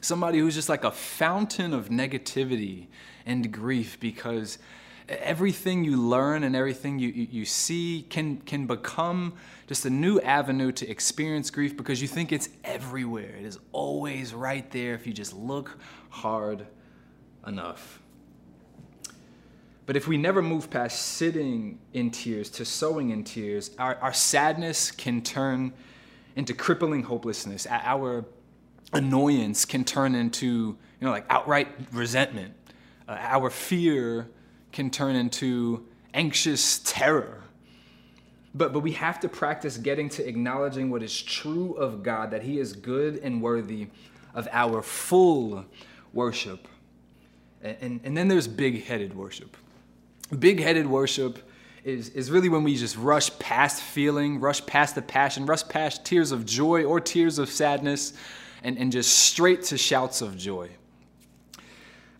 somebody 0.00 0.38
who's 0.38 0.54
just 0.54 0.68
like 0.68 0.84
a 0.84 0.90
fountain 0.90 1.72
of 1.72 1.88
negativity 1.88 2.88
and 3.24 3.50
grief 3.50 3.98
because 3.98 4.58
everything 5.08 5.84
you 5.84 5.96
learn 5.96 6.44
and 6.44 6.56
everything 6.56 6.98
you, 6.98 7.08
you 7.08 7.44
see 7.44 8.06
can, 8.08 8.38
can 8.38 8.66
become 8.66 9.34
just 9.66 9.84
a 9.84 9.90
new 9.90 10.20
avenue 10.20 10.72
to 10.72 10.88
experience 10.88 11.50
grief 11.50 11.76
because 11.76 12.00
you 12.00 12.08
think 12.08 12.32
it's 12.32 12.48
everywhere. 12.64 13.34
It 13.38 13.44
is 13.44 13.58
always 13.72 14.34
right 14.34 14.70
there 14.70 14.94
if 14.94 15.06
you 15.06 15.12
just 15.12 15.34
look 15.34 15.78
hard 16.10 16.66
enough. 17.46 18.00
But 19.86 19.96
if 19.96 20.08
we 20.08 20.16
never 20.16 20.40
move 20.40 20.70
past 20.70 21.00
sitting 21.00 21.78
in 21.92 22.10
tears 22.10 22.48
to 22.50 22.64
sowing 22.64 23.10
in 23.10 23.22
tears, 23.24 23.70
our, 23.78 23.96
our 23.96 24.14
sadness 24.14 24.90
can 24.90 25.20
turn 25.20 25.72
into 26.36 26.54
crippling 26.54 27.02
hopelessness. 27.02 27.66
Our 27.68 28.24
annoyance 28.94 29.64
can 29.66 29.84
turn 29.84 30.14
into, 30.14 30.46
you 30.46 30.76
know, 31.00 31.10
like 31.10 31.26
outright 31.28 31.68
resentment. 31.92 32.54
Uh, 33.06 33.18
our 33.20 33.50
fear 33.50 34.28
can 34.74 34.90
turn 34.90 35.14
into 35.14 35.86
anxious 36.12 36.80
terror. 36.84 37.42
But, 38.54 38.72
but 38.72 38.80
we 38.80 38.92
have 38.92 39.20
to 39.20 39.28
practice 39.28 39.78
getting 39.78 40.08
to 40.10 40.28
acknowledging 40.28 40.90
what 40.90 41.02
is 41.02 41.22
true 41.22 41.74
of 41.74 42.02
God, 42.02 42.32
that 42.32 42.42
He 42.42 42.58
is 42.58 42.72
good 42.72 43.18
and 43.22 43.40
worthy 43.40 43.86
of 44.34 44.48
our 44.52 44.82
full 44.82 45.64
worship. 46.12 46.68
And, 47.62 47.76
and, 47.80 48.00
and 48.04 48.16
then 48.16 48.28
there's 48.28 48.48
big 48.48 48.84
headed 48.84 49.16
worship. 49.16 49.56
Big 50.38 50.60
headed 50.60 50.86
worship 50.86 51.38
is, 51.84 52.08
is 52.10 52.30
really 52.30 52.48
when 52.48 52.64
we 52.64 52.76
just 52.76 52.96
rush 52.96 53.36
past 53.38 53.80
feeling, 53.80 54.40
rush 54.40 54.64
past 54.66 54.96
the 54.96 55.02
passion, 55.02 55.46
rush 55.46 55.66
past 55.68 56.04
tears 56.04 56.32
of 56.32 56.44
joy 56.44 56.84
or 56.84 57.00
tears 57.00 57.38
of 57.38 57.48
sadness, 57.48 58.12
and, 58.64 58.76
and 58.78 58.90
just 58.90 59.16
straight 59.16 59.62
to 59.64 59.78
shouts 59.78 60.20
of 60.20 60.36
joy. 60.36 60.68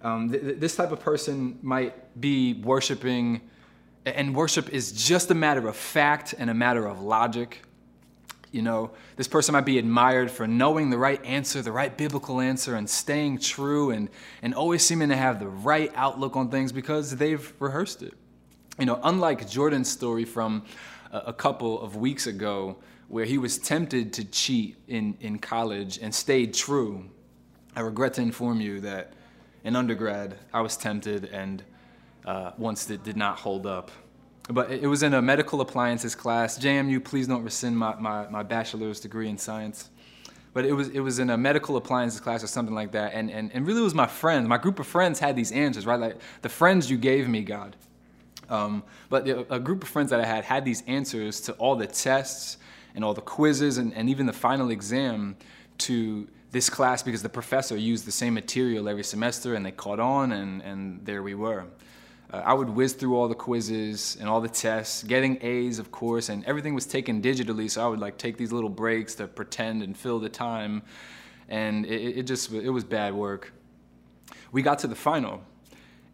Um, 0.04 0.30
th- 0.30 0.58
this 0.58 0.76
type 0.76 0.92
of 0.92 1.00
person 1.00 1.58
might 1.62 2.20
be 2.20 2.52
worshiping, 2.52 3.40
and 4.04 4.36
worship 4.36 4.68
is 4.68 4.92
just 4.92 5.30
a 5.30 5.34
matter 5.34 5.66
of 5.66 5.74
fact 5.74 6.34
and 6.38 6.50
a 6.50 6.54
matter 6.54 6.86
of 6.86 7.00
logic. 7.00 7.62
You 8.52 8.60
know, 8.60 8.90
this 9.16 9.26
person 9.26 9.54
might 9.54 9.64
be 9.64 9.78
admired 9.78 10.30
for 10.30 10.46
knowing 10.46 10.90
the 10.90 10.98
right 10.98 11.24
answer, 11.24 11.62
the 11.62 11.72
right 11.72 11.96
biblical 11.96 12.40
answer, 12.40 12.76
and 12.76 12.88
staying 12.88 13.38
true 13.38 13.90
and, 13.90 14.10
and 14.42 14.54
always 14.54 14.84
seeming 14.84 15.08
to 15.08 15.16
have 15.16 15.40
the 15.40 15.48
right 15.48 15.90
outlook 15.96 16.36
on 16.36 16.50
things 16.50 16.70
because 16.70 17.16
they've 17.16 17.52
rehearsed 17.58 18.02
it. 18.02 18.12
You 18.78 18.84
know, 18.84 19.00
unlike 19.02 19.48
Jordan's 19.48 19.88
story 19.88 20.26
from 20.26 20.66
a, 21.12 21.18
a 21.28 21.32
couple 21.32 21.80
of 21.80 21.96
weeks 21.96 22.26
ago, 22.26 22.76
where 23.08 23.24
he 23.24 23.38
was 23.38 23.58
tempted 23.58 24.12
to 24.12 24.24
cheat 24.26 24.76
in, 24.86 25.16
in 25.20 25.38
college 25.38 25.98
and 25.98 26.14
stayed 26.14 26.52
true, 26.52 27.08
I 27.74 27.80
regret 27.80 28.14
to 28.14 28.22
inform 28.22 28.60
you 28.60 28.80
that 28.80 29.14
in 29.64 29.74
undergrad, 29.74 30.36
I 30.52 30.60
was 30.60 30.76
tempted 30.76 31.24
and 31.26 31.62
uh, 32.24 32.52
once 32.56 32.88
it 32.90 33.02
did 33.02 33.16
not 33.16 33.38
hold 33.38 33.66
up. 33.66 33.90
But 34.48 34.70
it 34.70 34.86
was 34.86 35.02
in 35.02 35.14
a 35.14 35.22
medical 35.22 35.62
appliances 35.62 36.14
class. 36.14 36.58
JMU, 36.58 37.02
please 37.02 37.26
don't 37.26 37.42
rescind 37.42 37.78
my, 37.78 37.94
my, 37.96 38.28
my 38.28 38.42
bachelor's 38.42 39.00
degree 39.00 39.28
in 39.28 39.38
science. 39.38 39.88
But 40.52 40.66
it 40.66 40.72
was, 40.72 40.88
it 40.90 41.00
was 41.00 41.18
in 41.18 41.30
a 41.30 41.36
medical 41.36 41.76
appliances 41.76 42.20
class 42.20 42.44
or 42.44 42.46
something 42.46 42.74
like 42.74 42.92
that. 42.92 43.14
And, 43.14 43.30
and, 43.30 43.50
and 43.54 43.66
really, 43.66 43.80
it 43.80 43.84
was 43.84 43.94
my 43.94 44.06
friends. 44.06 44.46
My 44.46 44.58
group 44.58 44.78
of 44.78 44.86
friends 44.86 45.18
had 45.18 45.34
these 45.34 45.50
answers, 45.50 45.86
right? 45.86 45.98
Like 45.98 46.18
the 46.42 46.50
friends 46.50 46.90
you 46.90 46.98
gave 46.98 47.26
me, 47.26 47.42
God. 47.42 47.74
Um, 48.50 48.84
but 49.08 49.26
a 49.50 49.58
group 49.58 49.82
of 49.82 49.88
friends 49.88 50.10
that 50.10 50.20
I 50.20 50.26
had 50.26 50.44
had 50.44 50.66
these 50.66 50.82
answers 50.86 51.40
to 51.42 51.52
all 51.54 51.74
the 51.74 51.86
tests 51.86 52.58
and 52.94 53.02
all 53.02 53.14
the 53.14 53.22
quizzes 53.22 53.78
and, 53.78 53.94
and 53.94 54.10
even 54.10 54.26
the 54.26 54.32
final 54.34 54.70
exam 54.70 55.36
to 55.78 56.28
this 56.54 56.70
class 56.70 57.02
because 57.02 57.20
the 57.20 57.28
professor 57.28 57.76
used 57.76 58.06
the 58.06 58.12
same 58.12 58.32
material 58.32 58.88
every 58.88 59.02
semester 59.02 59.56
and 59.56 59.66
they 59.66 59.72
caught 59.72 59.98
on 59.98 60.30
and, 60.30 60.62
and 60.62 61.04
there 61.04 61.20
we 61.20 61.34
were. 61.34 61.66
Uh, 62.32 62.42
I 62.44 62.54
would 62.54 62.70
whiz 62.70 62.92
through 62.92 63.16
all 63.16 63.26
the 63.26 63.34
quizzes 63.34 64.16
and 64.20 64.28
all 64.28 64.40
the 64.40 64.48
tests, 64.48 65.02
getting 65.02 65.36
A's, 65.42 65.80
of 65.80 65.90
course, 65.90 66.28
and 66.28 66.44
everything 66.44 66.72
was 66.72 66.86
taken 66.86 67.20
digitally, 67.20 67.68
so 67.68 67.84
I 67.84 67.88
would 67.88 67.98
like 67.98 68.18
take 68.18 68.36
these 68.36 68.52
little 68.52 68.70
breaks 68.70 69.16
to 69.16 69.26
pretend 69.26 69.82
and 69.82 69.96
fill 69.96 70.20
the 70.20 70.28
time, 70.28 70.82
and 71.48 71.84
it, 71.86 72.18
it 72.18 72.22
just 72.22 72.52
it 72.52 72.70
was 72.70 72.84
bad 72.84 73.14
work. 73.14 73.52
We 74.52 74.62
got 74.62 74.78
to 74.80 74.86
the 74.86 74.94
final, 74.94 75.42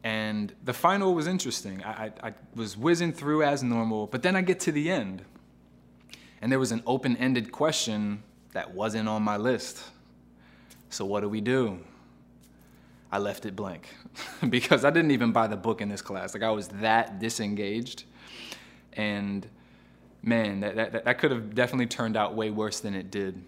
and 0.03 0.55
the 0.64 0.72
final 0.72 1.14
was 1.14 1.26
interesting. 1.26 1.85
I, 1.85 2.07
I, 2.07 2.29
I 2.29 2.35
was 2.55 2.79
whizzing 2.79 3.12
through 3.12 3.42
as 3.42 3.62
normal, 3.62 4.07
but 4.07 4.22
then 4.22 4.37
I 4.37 4.40
get 4.40 4.59
to 4.61 4.72
the 4.72 4.90
end, 4.90 5.22
and 6.40 6.50
there 6.50 6.59
was 6.59 6.72
an 6.72 6.83
open-ended 6.87 7.53
question 7.53 8.22
that 8.53 8.74
wasn't 8.74 9.07
on 9.07 9.22
my 9.22 9.37
list. 9.37 9.85
So 10.90 11.05
what 11.05 11.20
do 11.20 11.29
we 11.29 11.40
do? 11.40 11.79
I 13.12 13.18
left 13.18 13.46
it 13.46 13.57
blank 13.57 13.88
because 14.50 14.85
I 14.85 14.90
didn't 14.90 15.12
even 15.12 15.33
buy 15.33 15.46
the 15.46 15.57
book 15.57 15.81
in 15.81 15.88
this 15.88 16.03
class. 16.03 16.35
Like 16.35 16.42
I 16.42 16.50
was 16.50 16.68
that 16.68 17.18
disengaged. 17.18 18.05
And 18.92 19.46
man, 20.22 20.61
that, 20.61 20.76
that, 20.76 21.05
that 21.05 21.18
could 21.18 21.31
have 21.31 21.55
definitely 21.55 21.87
turned 21.87 22.16
out 22.16 22.35
way 22.35 22.50
worse 22.50 22.81
than 22.81 22.94
it 22.94 23.11
did. 23.11 23.42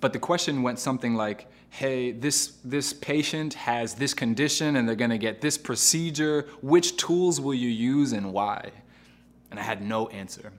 But 0.00 0.12
the 0.12 0.18
question 0.18 0.62
went 0.62 0.78
something 0.78 1.14
like, 1.14 1.50
hey, 1.70 2.12
this, 2.12 2.58
this 2.64 2.92
patient 2.92 3.54
has 3.54 3.94
this 3.94 4.12
condition 4.12 4.76
and 4.76 4.86
they're 4.86 4.94
gonna 4.94 5.18
get 5.18 5.40
this 5.40 5.56
procedure. 5.56 6.46
Which 6.60 6.96
tools 6.96 7.40
will 7.40 7.54
you 7.54 7.68
use 7.68 8.12
and 8.12 8.32
why? 8.32 8.70
And 9.50 9.58
I 9.58 9.62
had 9.62 9.82
no 9.82 10.08
answer, 10.08 10.52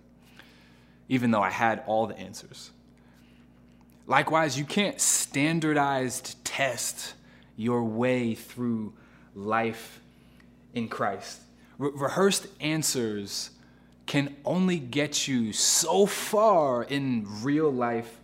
even 1.10 1.32
though 1.32 1.41
I 1.41 1.50
had 1.50 1.84
all 1.86 2.08
the 2.08 2.17
answers. 2.17 2.72
Likewise, 4.06 4.58
you 4.58 4.66
can't 4.66 5.00
standardized 5.00 6.44
test 6.44 7.13
your 7.56 7.84
way 7.84 8.36
through 8.36 8.94
life 9.36 10.02
in 10.74 10.88
Christ. 10.88 11.39
Re- 11.78 11.92
rehearsed 11.94 12.48
answers 12.60 13.52
can 14.06 14.36
only 14.44 14.80
get 14.80 15.28
you 15.28 15.54
so 15.54 16.06
far 16.06 16.84
in 16.84 17.26
real 17.42 17.72
life 17.72 18.20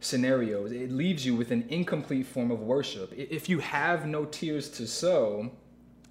scenarios. 0.00 0.72
It 0.72 0.90
leaves 0.90 1.24
you 1.24 1.34
with 1.34 1.52
an 1.52 1.66
incomplete 1.68 2.26
form 2.26 2.50
of 2.50 2.60
worship. 2.60 3.12
If 3.16 3.48
you 3.48 3.60
have 3.60 4.06
no 4.06 4.24
tears 4.24 4.68
to 4.70 4.86
sow, 4.86 5.50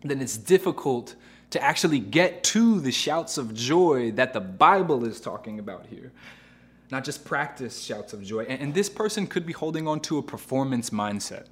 then 0.03 0.21
it's 0.21 0.37
difficult 0.37 1.15
to 1.49 1.61
actually 1.61 1.99
get 1.99 2.43
to 2.43 2.79
the 2.79 2.91
shouts 2.91 3.37
of 3.37 3.53
joy 3.53 4.11
that 4.11 4.33
the 4.33 4.39
Bible 4.39 5.05
is 5.05 5.19
talking 5.19 5.59
about 5.59 5.85
here 5.87 6.11
not 6.91 7.03
just 7.03 7.25
practice 7.25 7.83
shouts 7.83 8.13
of 8.13 8.23
joy. 8.23 8.43
And, 8.43 8.61
and 8.61 8.73
this 8.73 8.89
person 8.89 9.27
could 9.27 9.45
be 9.45 9.53
holding 9.53 9.87
on 9.87 9.99
to 10.01 10.17
a 10.17 10.23
performance 10.23 10.89
mindset, 10.89 11.45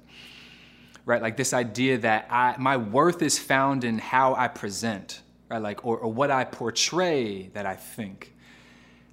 right? 1.04 1.20
Like 1.20 1.36
this 1.36 1.52
idea 1.52 1.98
that 1.98 2.26
I, 2.30 2.56
my 2.58 2.76
worth 2.76 3.22
is 3.22 3.38
found 3.38 3.84
in 3.84 3.98
how 3.98 4.34
I 4.34 4.48
present, 4.48 5.22
right? 5.48 5.62
Like, 5.62 5.84
or, 5.84 5.98
or 5.98 6.12
what 6.12 6.30
I 6.30 6.44
portray 6.44 7.48
that 7.54 7.66
I 7.66 7.74
think. 7.74 8.34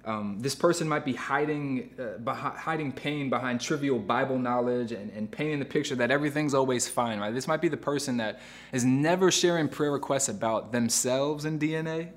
Um, 0.04 0.38
this 0.40 0.56
person 0.56 0.88
might 0.88 1.04
be 1.04 1.12
hiding, 1.12 1.94
uh, 1.96 2.34
hiding 2.34 2.90
pain 2.90 3.30
behind 3.30 3.60
trivial 3.60 4.00
Bible 4.00 4.36
knowledge 4.36 4.90
and, 4.90 5.12
and 5.12 5.30
painting 5.30 5.60
the 5.60 5.64
picture 5.64 5.94
that 5.94 6.10
everything's 6.10 6.54
always 6.54 6.88
fine, 6.88 7.20
right? 7.20 7.32
This 7.32 7.46
might 7.46 7.60
be 7.60 7.68
the 7.68 7.76
person 7.76 8.16
that 8.16 8.40
is 8.72 8.84
never 8.84 9.30
sharing 9.30 9.68
prayer 9.68 9.92
requests 9.92 10.28
about 10.28 10.72
themselves 10.72 11.44
in 11.44 11.56
DNA, 11.56 12.08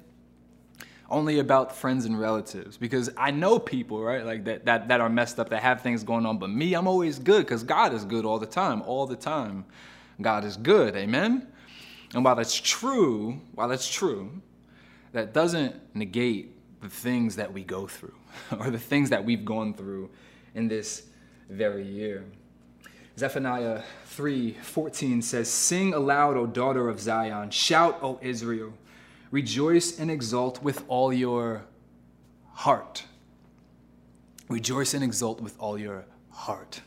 only 1.10 1.40
about 1.40 1.76
friends 1.76 2.06
and 2.06 2.20
relatives 2.20 2.78
because 2.78 3.10
I 3.18 3.32
know 3.32 3.60
people, 3.60 4.02
right, 4.02 4.26
like 4.26 4.46
that, 4.46 4.66
that, 4.66 4.88
that 4.88 5.02
are 5.02 5.10
messed 5.10 5.40
up, 5.40 5.50
that 5.50 5.62
have 5.62 5.82
things 5.82 6.04
going 6.04 6.26
on. 6.26 6.40
But 6.40 6.50
me, 6.50 6.74
I'm 6.74 6.88
always 6.88 7.20
good 7.20 7.46
because 7.46 7.64
God 7.64 7.94
is 7.94 8.06
good 8.06 8.26
all 8.26 8.40
the 8.40 8.48
time, 8.48 8.82
all 8.84 9.06
the 9.06 9.16
time. 9.16 9.66
God 10.22 10.44
is 10.46 10.58
good, 10.58 10.96
amen? 10.96 11.48
And 12.14 12.24
while 12.24 12.36
that's 12.36 12.60
true, 12.60 13.40
while 13.54 13.68
that's 13.68 13.88
true, 13.88 14.42
that 15.12 15.34
doesn't 15.34 15.76
negate 15.96 16.82
the 16.82 16.90
things 16.90 17.36
that 17.36 17.52
we 17.52 17.64
go 17.64 17.88
through 17.88 18.16
or 18.60 18.70
the 18.70 18.80
things 18.80 19.10
that 19.10 19.24
we've 19.24 19.46
gone 19.46 19.74
through 19.74 20.10
in 20.54 20.68
this 20.68 21.04
very 21.50 21.86
year. 21.86 22.26
Zephaniah 23.18 23.84
3:14 24.08 25.22
says, 25.22 25.50
"Sing 25.50 25.94
aloud, 25.94 26.36
O 26.36 26.46
daughter 26.46 26.90
of 26.90 27.00
Zion; 27.00 27.50
shout, 27.50 28.00
O 28.02 28.20
Israel." 28.22 28.74
Rejoice 29.36 30.00
and 30.00 30.10
exult 30.10 30.64
with 30.64 30.86
all 30.88 31.12
your 31.12 31.66
heart. 32.54 33.04
Rejoice 34.48 34.94
and 34.94 35.04
exult 35.04 35.42
with 35.42 35.60
all 35.60 35.78
your 35.78 36.06
heart. 36.30 36.80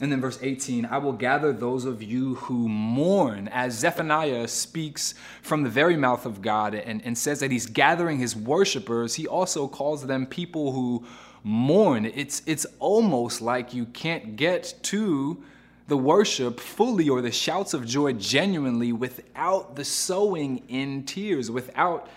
And 0.00 0.12
then 0.12 0.20
verse 0.20 0.38
18, 0.40 0.86
I 0.86 0.98
will 0.98 1.12
gather 1.12 1.52
those 1.52 1.84
of 1.84 2.04
you 2.04 2.36
who 2.36 2.68
mourn, 2.68 3.48
as 3.48 3.76
Zephaniah 3.76 4.46
speaks 4.46 5.14
from 5.42 5.64
the 5.64 5.68
very 5.68 5.96
mouth 5.96 6.24
of 6.24 6.40
God 6.40 6.76
and, 6.76 7.04
and 7.04 7.18
says 7.18 7.40
that 7.40 7.50
he's 7.50 7.66
gathering 7.66 8.20
his 8.20 8.36
worshipers. 8.36 9.16
He 9.16 9.26
also 9.26 9.66
calls 9.66 10.06
them 10.06 10.24
people 10.24 10.70
who 10.70 11.04
mourn. 11.42 12.04
It's, 12.04 12.42
it's 12.46 12.66
almost 12.78 13.40
like 13.40 13.74
you 13.74 13.86
can't 13.86 14.36
get 14.36 14.72
to 14.84 15.42
the 15.88 15.96
worship 15.96 16.58
fully 16.58 17.08
or 17.08 17.22
the 17.22 17.30
shouts 17.30 17.74
of 17.74 17.86
joy 17.86 18.12
genuinely 18.12 18.92
without 18.92 19.76
the 19.76 19.84
sowing 19.84 20.62
in 20.68 21.04
tears, 21.04 21.50
without 21.50 22.08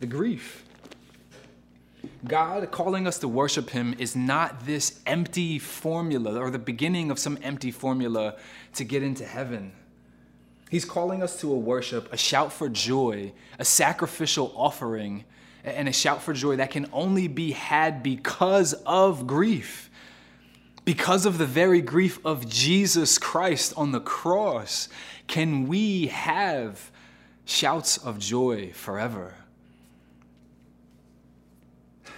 the 0.00 0.06
grief. 0.06 0.64
God 2.26 2.70
calling 2.70 3.06
us 3.06 3.18
to 3.18 3.28
worship 3.28 3.70
Him 3.70 3.94
is 3.98 4.16
not 4.16 4.66
this 4.66 5.00
empty 5.06 5.58
formula 5.58 6.40
or 6.40 6.50
the 6.50 6.58
beginning 6.58 7.10
of 7.10 7.18
some 7.18 7.38
empty 7.42 7.70
formula 7.70 8.36
to 8.74 8.84
get 8.84 9.02
into 9.02 9.24
heaven. 9.24 9.72
He's 10.70 10.84
calling 10.84 11.22
us 11.22 11.40
to 11.40 11.52
a 11.52 11.58
worship, 11.58 12.12
a 12.12 12.16
shout 12.16 12.52
for 12.52 12.68
joy, 12.68 13.32
a 13.58 13.64
sacrificial 13.64 14.52
offering, 14.56 15.24
and 15.64 15.88
a 15.88 15.92
shout 15.92 16.22
for 16.22 16.32
joy 16.32 16.56
that 16.56 16.70
can 16.70 16.88
only 16.92 17.28
be 17.28 17.52
had 17.52 18.02
because 18.02 18.72
of 18.86 19.26
grief. 19.26 19.89
Because 20.90 21.24
of 21.24 21.38
the 21.38 21.46
very 21.46 21.80
grief 21.80 22.18
of 22.26 22.48
Jesus 22.48 23.16
Christ 23.16 23.72
on 23.76 23.92
the 23.92 24.00
cross, 24.00 24.88
can 25.28 25.68
we 25.68 26.08
have 26.08 26.90
shouts 27.44 27.96
of 27.96 28.18
joy 28.18 28.72
forever? 28.72 29.34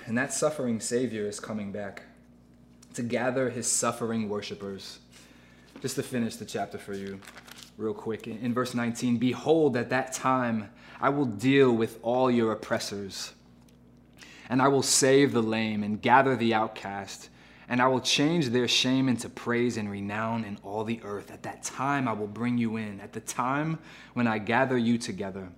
And 0.06 0.16
that 0.16 0.32
suffering 0.32 0.80
Savior 0.80 1.26
is 1.26 1.38
coming 1.38 1.70
back 1.70 2.04
to 2.94 3.02
gather 3.02 3.50
his 3.50 3.70
suffering 3.70 4.30
worshipers. 4.30 5.00
Just 5.82 5.96
to 5.96 6.02
finish 6.02 6.36
the 6.36 6.46
chapter 6.46 6.78
for 6.78 6.94
you, 6.94 7.20
real 7.76 7.92
quick. 7.92 8.26
In 8.26 8.54
verse 8.54 8.72
19, 8.72 9.18
Behold, 9.18 9.76
at 9.76 9.90
that 9.90 10.14
time 10.14 10.70
I 10.98 11.10
will 11.10 11.26
deal 11.26 11.70
with 11.72 11.98
all 12.00 12.30
your 12.30 12.52
oppressors, 12.52 13.34
and 14.48 14.62
I 14.62 14.68
will 14.68 14.82
save 14.82 15.32
the 15.32 15.42
lame 15.42 15.82
and 15.82 16.00
gather 16.00 16.36
the 16.36 16.54
outcast, 16.54 17.28
and 17.68 17.80
I 17.80 17.86
will 17.86 18.00
change 18.00 18.48
their 18.48 18.68
shame 18.68 19.08
into 19.08 19.28
praise 19.28 19.76
and 19.76 19.90
renown 19.90 20.44
in 20.44 20.58
all 20.62 20.84
the 20.84 21.00
earth. 21.04 21.30
At 21.30 21.42
that 21.44 21.62
time 21.62 22.08
I 22.08 22.12
will 22.12 22.26
bring 22.26 22.58
you 22.58 22.76
in, 22.76 23.00
at 23.00 23.12
the 23.12 23.20
time 23.20 23.78
when 24.14 24.26
I 24.26 24.38
gather 24.38 24.76
you 24.76 24.98
together. 24.98 25.48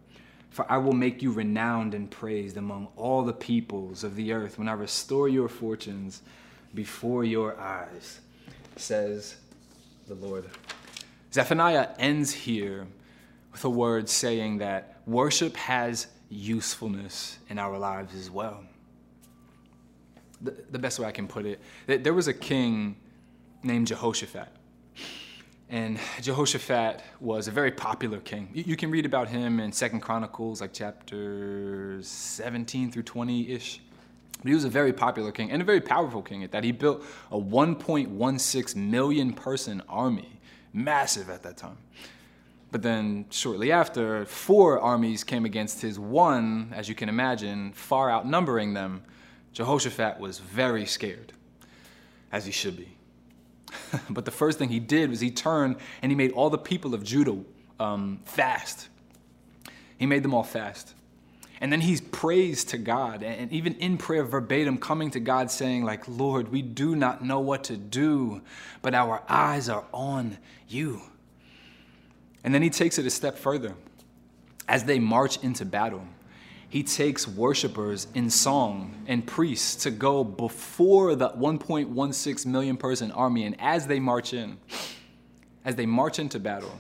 For 0.51 0.71
I 0.71 0.77
will 0.77 0.93
make 0.93 1.21
you 1.21 1.33
renowned 1.33 1.95
and 1.95 2.09
praised 2.09 2.57
among 2.57 2.89
all 2.97 3.25
the 3.25 3.33
peoples 3.33 4.05
of 4.05 4.15
the 4.15 4.33
earth 4.33 4.57
when 4.59 4.69
I 4.69 4.75
restore 4.75 5.29
your 5.29 5.49
fortunes 5.49 6.23
before 6.75 7.25
your 7.25 7.59
eyes, 7.59 8.21
says 8.77 9.37
the 10.07 10.15
Lord. 10.15 10.45
Zephaniah 11.33 11.89
ends 11.99 12.33
here 12.33 12.87
with 13.51 13.65
a 13.65 13.71
word 13.71 14.09
saying 14.09 14.59
that 14.59 15.01
worship 15.07 15.57
has 15.57 16.07
usefulness 16.29 17.39
in 17.49 17.59
our 17.59 17.77
lives 17.77 18.15
as 18.15 18.31
well. 18.31 18.65
The, 20.45 20.55
the 20.71 20.79
best 20.79 20.99
way 20.99 21.07
I 21.07 21.13
can 21.13 21.27
put 21.27 21.47
it, 21.47 21.61
there 21.87 22.15
was 22.15 22.29
a 22.29 22.35
king 22.35 22.97
named 23.63 23.89
Jehoshaphat. 23.89 24.49
And 25.71 25.99
Jehoshaphat 26.21 27.03
was 27.21 27.49
a 27.49 27.51
very 27.51 27.73
popular 27.73 28.21
king. 28.21 28.51
You, 28.53 28.65
you 28.69 28.77
can 28.77 28.91
read 28.91 29.07
about 29.07 29.29
him 29.29 29.59
in 29.59 29.73
Second 29.73 30.01
Chronicles, 30.01 30.61
like 30.61 30.73
chapters 30.73 32.07
17 32.07 32.93
through 32.93 33.03
20 33.03 33.51
ish. 33.51 33.81
But 34.39 34.49
he 34.49 34.55
was 34.55 34.65
a 34.65 34.69
very 34.69 34.93
popular 34.93 35.33
king 35.33 35.51
and 35.51 35.63
a 35.63 35.65
very 35.65 35.81
powerful 35.81 36.23
king 36.23 36.45
at 36.45 36.53
that. 36.53 36.65
He 36.65 36.73
built 36.73 37.03
a 37.33 37.41
1.16 37.41 38.77
million 38.77 39.33
person 39.33 39.83
army, 39.89 40.39
massive 40.73 41.31
at 41.31 41.43
that 41.45 41.57
time. 41.57 41.79
But 42.71 42.83
then 42.83 43.27
shortly 43.31 43.73
after, 43.73 44.27
four 44.27 44.81
armies 44.81 45.25
came 45.25 45.45
against 45.45 45.81
his 45.81 45.99
one, 45.99 46.73
as 46.75 46.89
you 46.89 46.95
can 46.95 47.09
imagine, 47.09 47.73
far 47.73 48.11
outnumbering 48.11 48.75
them. 48.75 49.03
Jehoshaphat 49.55 50.19
was 50.19 50.41
very 50.41 50.85
scared, 50.85 51.33
as 52.31 52.45
he 52.45 52.53
should 52.53 52.77
be. 52.77 52.89
but 54.11 54.25
the 54.25 54.31
first 54.31 54.59
thing 54.59 54.69
he 54.69 54.81
did 54.81 55.11
was 55.11 55.21
he 55.21 55.31
turned 55.31 55.77
and 56.03 56.13
he 56.13 56.17
made 56.17 56.33
all 56.33 56.51
the 56.51 56.59
people 56.59 56.95
of 56.95 57.03
Judah 57.03 57.39
um, 57.81 58.21
fast. 58.25 58.89
He 59.97 60.07
made 60.07 60.23
them 60.23 60.35
all 60.35 60.43
fast. 60.43 60.95
And 61.61 61.73
then 61.73 61.81
he's 61.81 62.01
praised 62.01 62.71
to 62.71 62.79
God, 62.79 63.23
and 63.23 63.51
even 63.53 63.75
in 63.77 63.97
prayer 63.97 64.25
verbatim, 64.25 64.77
coming 64.77 65.11
to 65.13 65.21
God 65.21 65.51
saying, 65.51 65.85
like, 65.85 66.07
Lord, 66.09 66.51
we 66.51 66.61
do 66.61 66.97
not 66.97 67.25
know 67.25 67.41
what 67.41 67.65
to 67.65 67.77
do, 67.77 68.43
but 68.83 68.93
our 68.93 69.23
eyes 69.29 69.69
are 69.69 69.85
on 69.93 70.37
you. 70.69 71.01
And 72.43 72.53
then 72.53 72.61
he 72.61 72.71
takes 72.71 72.99
it 72.99 73.07
a 73.07 73.11
step 73.11 73.39
further. 73.39 73.75
As 74.69 74.85
they 74.85 74.99
march 74.99 75.43
into 75.43 75.65
battle, 75.65 76.07
he 76.75 76.83
takes 76.83 77.29
worshipers 77.29 78.09
in 78.15 78.29
song 78.29 78.93
and 79.07 79.25
priests 79.25 79.85
to 79.85 79.93
go 79.93 80.25
before 80.25 81.15
the 81.15 81.31
1.16 81.31 82.47
million 82.47 82.77
person 82.77 83.13
army. 83.13 83.45
And 83.45 83.55
as 83.61 83.87
they 83.87 84.01
march 84.01 84.35
in, 84.35 84.59
as 85.65 85.77
they 85.77 85.87
march 85.87 86.19
into 86.19 86.41
battle, 86.41 86.77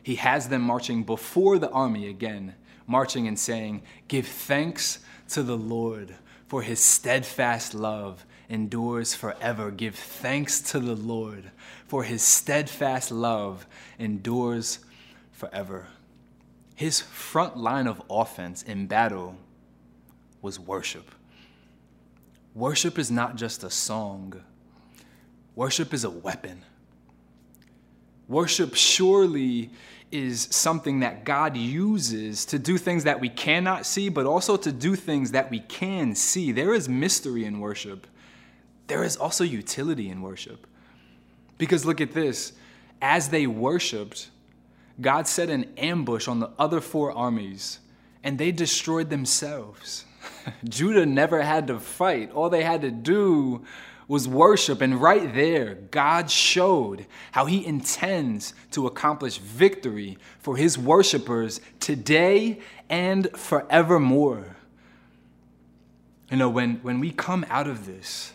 he 0.00 0.14
has 0.14 0.48
them 0.48 0.62
marching 0.62 1.02
before 1.02 1.58
the 1.58 1.70
army 1.70 2.06
again, 2.06 2.54
marching 2.86 3.26
and 3.26 3.36
saying, 3.36 3.82
Give 4.06 4.28
thanks 4.28 5.00
to 5.30 5.42
the 5.42 5.56
Lord, 5.56 6.14
for 6.46 6.62
his 6.62 6.78
steadfast 6.78 7.74
love 7.74 8.24
endures 8.48 9.12
forever. 9.12 9.72
Give 9.72 9.96
thanks 9.96 10.60
to 10.70 10.78
the 10.78 10.94
Lord, 10.94 11.50
for 11.88 12.04
his 12.04 12.22
steadfast 12.22 13.10
love 13.10 13.66
endures 13.98 14.78
forever. 15.32 15.88
His 16.74 17.00
front 17.00 17.56
line 17.56 17.86
of 17.86 18.02
offense 18.10 18.62
in 18.62 18.86
battle 18.86 19.36
was 20.40 20.58
worship. 20.58 21.10
Worship 22.54 22.98
is 22.98 23.10
not 23.10 23.36
just 23.36 23.64
a 23.64 23.70
song, 23.70 24.42
worship 25.54 25.94
is 25.94 26.04
a 26.04 26.10
weapon. 26.10 26.64
Worship 28.28 28.74
surely 28.74 29.70
is 30.10 30.48
something 30.50 31.00
that 31.00 31.24
God 31.24 31.56
uses 31.56 32.44
to 32.46 32.58
do 32.58 32.76
things 32.76 33.04
that 33.04 33.20
we 33.20 33.30
cannot 33.30 33.86
see, 33.86 34.10
but 34.10 34.26
also 34.26 34.56
to 34.58 34.70
do 34.70 34.94
things 34.94 35.32
that 35.32 35.50
we 35.50 35.60
can 35.60 36.14
see. 36.14 36.52
There 36.52 36.74
is 36.74 36.88
mystery 36.88 37.44
in 37.44 37.60
worship, 37.60 38.06
there 38.86 39.02
is 39.02 39.16
also 39.16 39.44
utility 39.44 40.10
in 40.10 40.20
worship. 40.20 40.66
Because 41.56 41.84
look 41.84 42.00
at 42.00 42.12
this 42.12 42.52
as 43.00 43.28
they 43.28 43.46
worshiped, 43.46 44.28
God 45.00 45.26
set 45.26 45.50
an 45.50 45.72
ambush 45.76 46.28
on 46.28 46.40
the 46.40 46.50
other 46.58 46.80
four 46.80 47.12
armies, 47.12 47.78
and 48.22 48.38
they 48.38 48.52
destroyed 48.52 49.10
themselves. 49.10 50.04
Judah 50.64 51.06
never 51.06 51.42
had 51.42 51.66
to 51.68 51.78
fight. 51.78 52.30
All 52.32 52.50
they 52.50 52.62
had 52.62 52.82
to 52.82 52.90
do 52.90 53.64
was 54.08 54.28
worship. 54.28 54.80
And 54.80 55.00
right 55.00 55.32
there, 55.34 55.76
God 55.90 56.30
showed 56.30 57.06
how 57.30 57.46
He 57.46 57.64
intends 57.64 58.54
to 58.72 58.86
accomplish 58.86 59.38
victory 59.38 60.18
for 60.38 60.56
His 60.56 60.76
worshipers 60.76 61.60
today 61.80 62.60
and 62.88 63.30
forevermore. 63.36 64.56
You 66.30 66.36
know, 66.36 66.48
when, 66.48 66.76
when 66.76 67.00
we 67.00 67.10
come 67.10 67.44
out 67.48 67.66
of 67.66 67.86
this, 67.86 68.32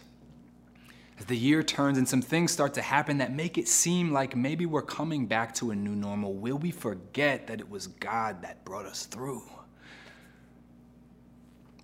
as 1.19 1.25
the 1.25 1.37
year 1.37 1.63
turns 1.63 1.97
and 1.97 2.07
some 2.07 2.21
things 2.21 2.51
start 2.51 2.73
to 2.75 2.81
happen 2.81 3.17
that 3.17 3.33
make 3.33 3.57
it 3.57 3.67
seem 3.67 4.11
like 4.11 4.35
maybe 4.35 4.65
we're 4.65 4.81
coming 4.81 5.25
back 5.25 5.53
to 5.55 5.71
a 5.71 5.75
new 5.75 5.95
normal, 5.95 6.33
will 6.33 6.57
we 6.57 6.71
forget 6.71 7.47
that 7.47 7.59
it 7.59 7.69
was 7.69 7.87
God 7.87 8.43
that 8.43 8.63
brought 8.63 8.85
us 8.85 9.05
through? 9.05 9.43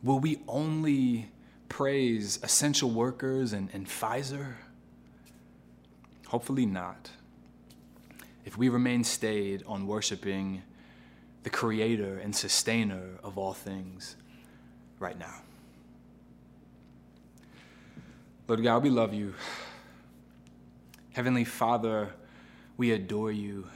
Will 0.03 0.19
we 0.19 0.41
only 0.47 1.31
praise 1.69 2.39
essential 2.43 2.91
workers 2.91 3.53
and, 3.53 3.69
and 3.73 3.87
Pfizer? 3.87 4.55
Hopefully 6.27 6.65
not. 6.65 7.09
If 8.45 8.57
we 8.57 8.69
remain 8.69 9.03
stayed 9.03 9.63
on 9.65 9.87
worshiping 9.87 10.61
the 11.43 11.49
creator 11.49 12.17
and 12.17 12.35
sustainer 12.35 13.19
of 13.23 13.37
all 13.37 13.53
things 13.53 14.15
right 14.99 15.17
now. 15.17 15.42
Lord 18.45 18.61
God, 18.61 18.83
we 18.83 18.89
love 18.89 19.13
you. 19.13 19.33
Heavenly 21.13 21.45
Father, 21.45 22.09
we 22.75 22.91
adore 22.91 23.31
you 23.31 23.67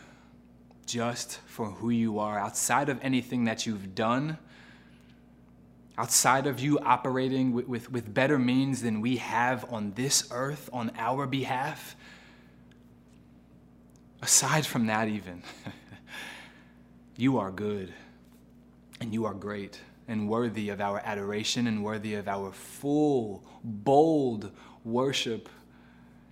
just 0.86 1.40
for 1.46 1.68
who 1.68 1.90
you 1.90 2.20
are, 2.20 2.38
outside 2.38 2.90
of 2.90 3.00
anything 3.02 3.46
that 3.46 3.66
you've 3.66 3.96
done, 3.96 4.38
outside 5.98 6.48
of 6.48 6.60
you 6.60 6.80
operating 6.80 7.54
with, 7.54 7.68
with, 7.68 7.92
with, 7.92 8.14
better 8.14 8.38
means 8.38 8.82
than 8.82 9.00
we 9.00 9.18
have 9.18 9.66
on 9.72 9.94
this 9.94 10.28
earth 10.32 10.70
on 10.74 10.92
our 10.98 11.26
behalf. 11.26 11.96
Aside 14.22 14.66
from 14.66 14.88
that, 14.88 15.08
even, 15.08 15.44
you 17.16 17.38
are 17.38 17.52
good 17.52 17.94
and 19.00 19.14
you 19.14 19.26
are 19.26 19.34
great 19.34 19.80
and 20.08 20.30
worthy 20.30 20.70
of 20.70 20.80
our 20.80 21.02
adoration 21.04 21.68
and 21.68 21.84
worthy 21.84 22.16
of 22.16 22.28
our 22.28 22.52
full, 22.52 23.44
bold 23.64 24.52
worship, 24.84 25.50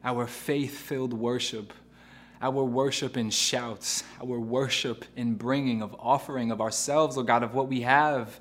our 0.03 0.27
faith 0.27 0.77
filled 0.77 1.13
worship, 1.13 1.73
our 2.41 2.63
worship 2.63 3.17
in 3.17 3.29
shouts, 3.29 4.03
our 4.21 4.39
worship 4.39 5.03
in 5.15 5.35
bringing 5.35 5.81
of 5.81 5.95
offering 5.99 6.51
of 6.51 6.61
ourselves, 6.61 7.17
oh 7.17 7.23
God, 7.23 7.43
of 7.43 7.53
what 7.53 7.67
we 7.67 7.81
have. 7.81 8.39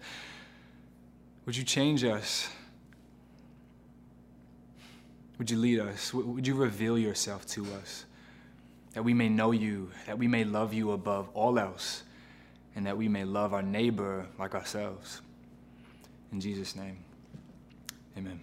Would 1.47 1.57
you 1.57 1.65
change 1.65 2.05
us? 2.05 2.49
Would 5.39 5.51
you 5.51 5.59
lead 5.59 5.81
us? 5.81 6.15
Would 6.15 6.47
you 6.47 6.55
reveal 6.55 6.97
yourself 6.97 7.45
to 7.49 7.65
us? 7.75 8.05
That 8.93 9.03
we 9.03 9.15
may 9.15 9.29
know 9.29 9.51
you, 9.51 9.91
that 10.07 10.17
we 10.17 10.29
may 10.29 10.45
love 10.45 10.73
you 10.73 10.93
above 10.93 11.29
all 11.35 11.59
else 11.59 12.05
and 12.77 12.87
that 12.87 12.97
we 12.97 13.09
may 13.09 13.25
love 13.25 13.55
our 13.55 13.63
neighbor 13.63 14.27
like 14.39 14.55
ourselves. 14.55 15.21
In 16.33 16.41
Jesus' 16.41 16.75
name, 16.75 16.99
Amen. 18.17 18.41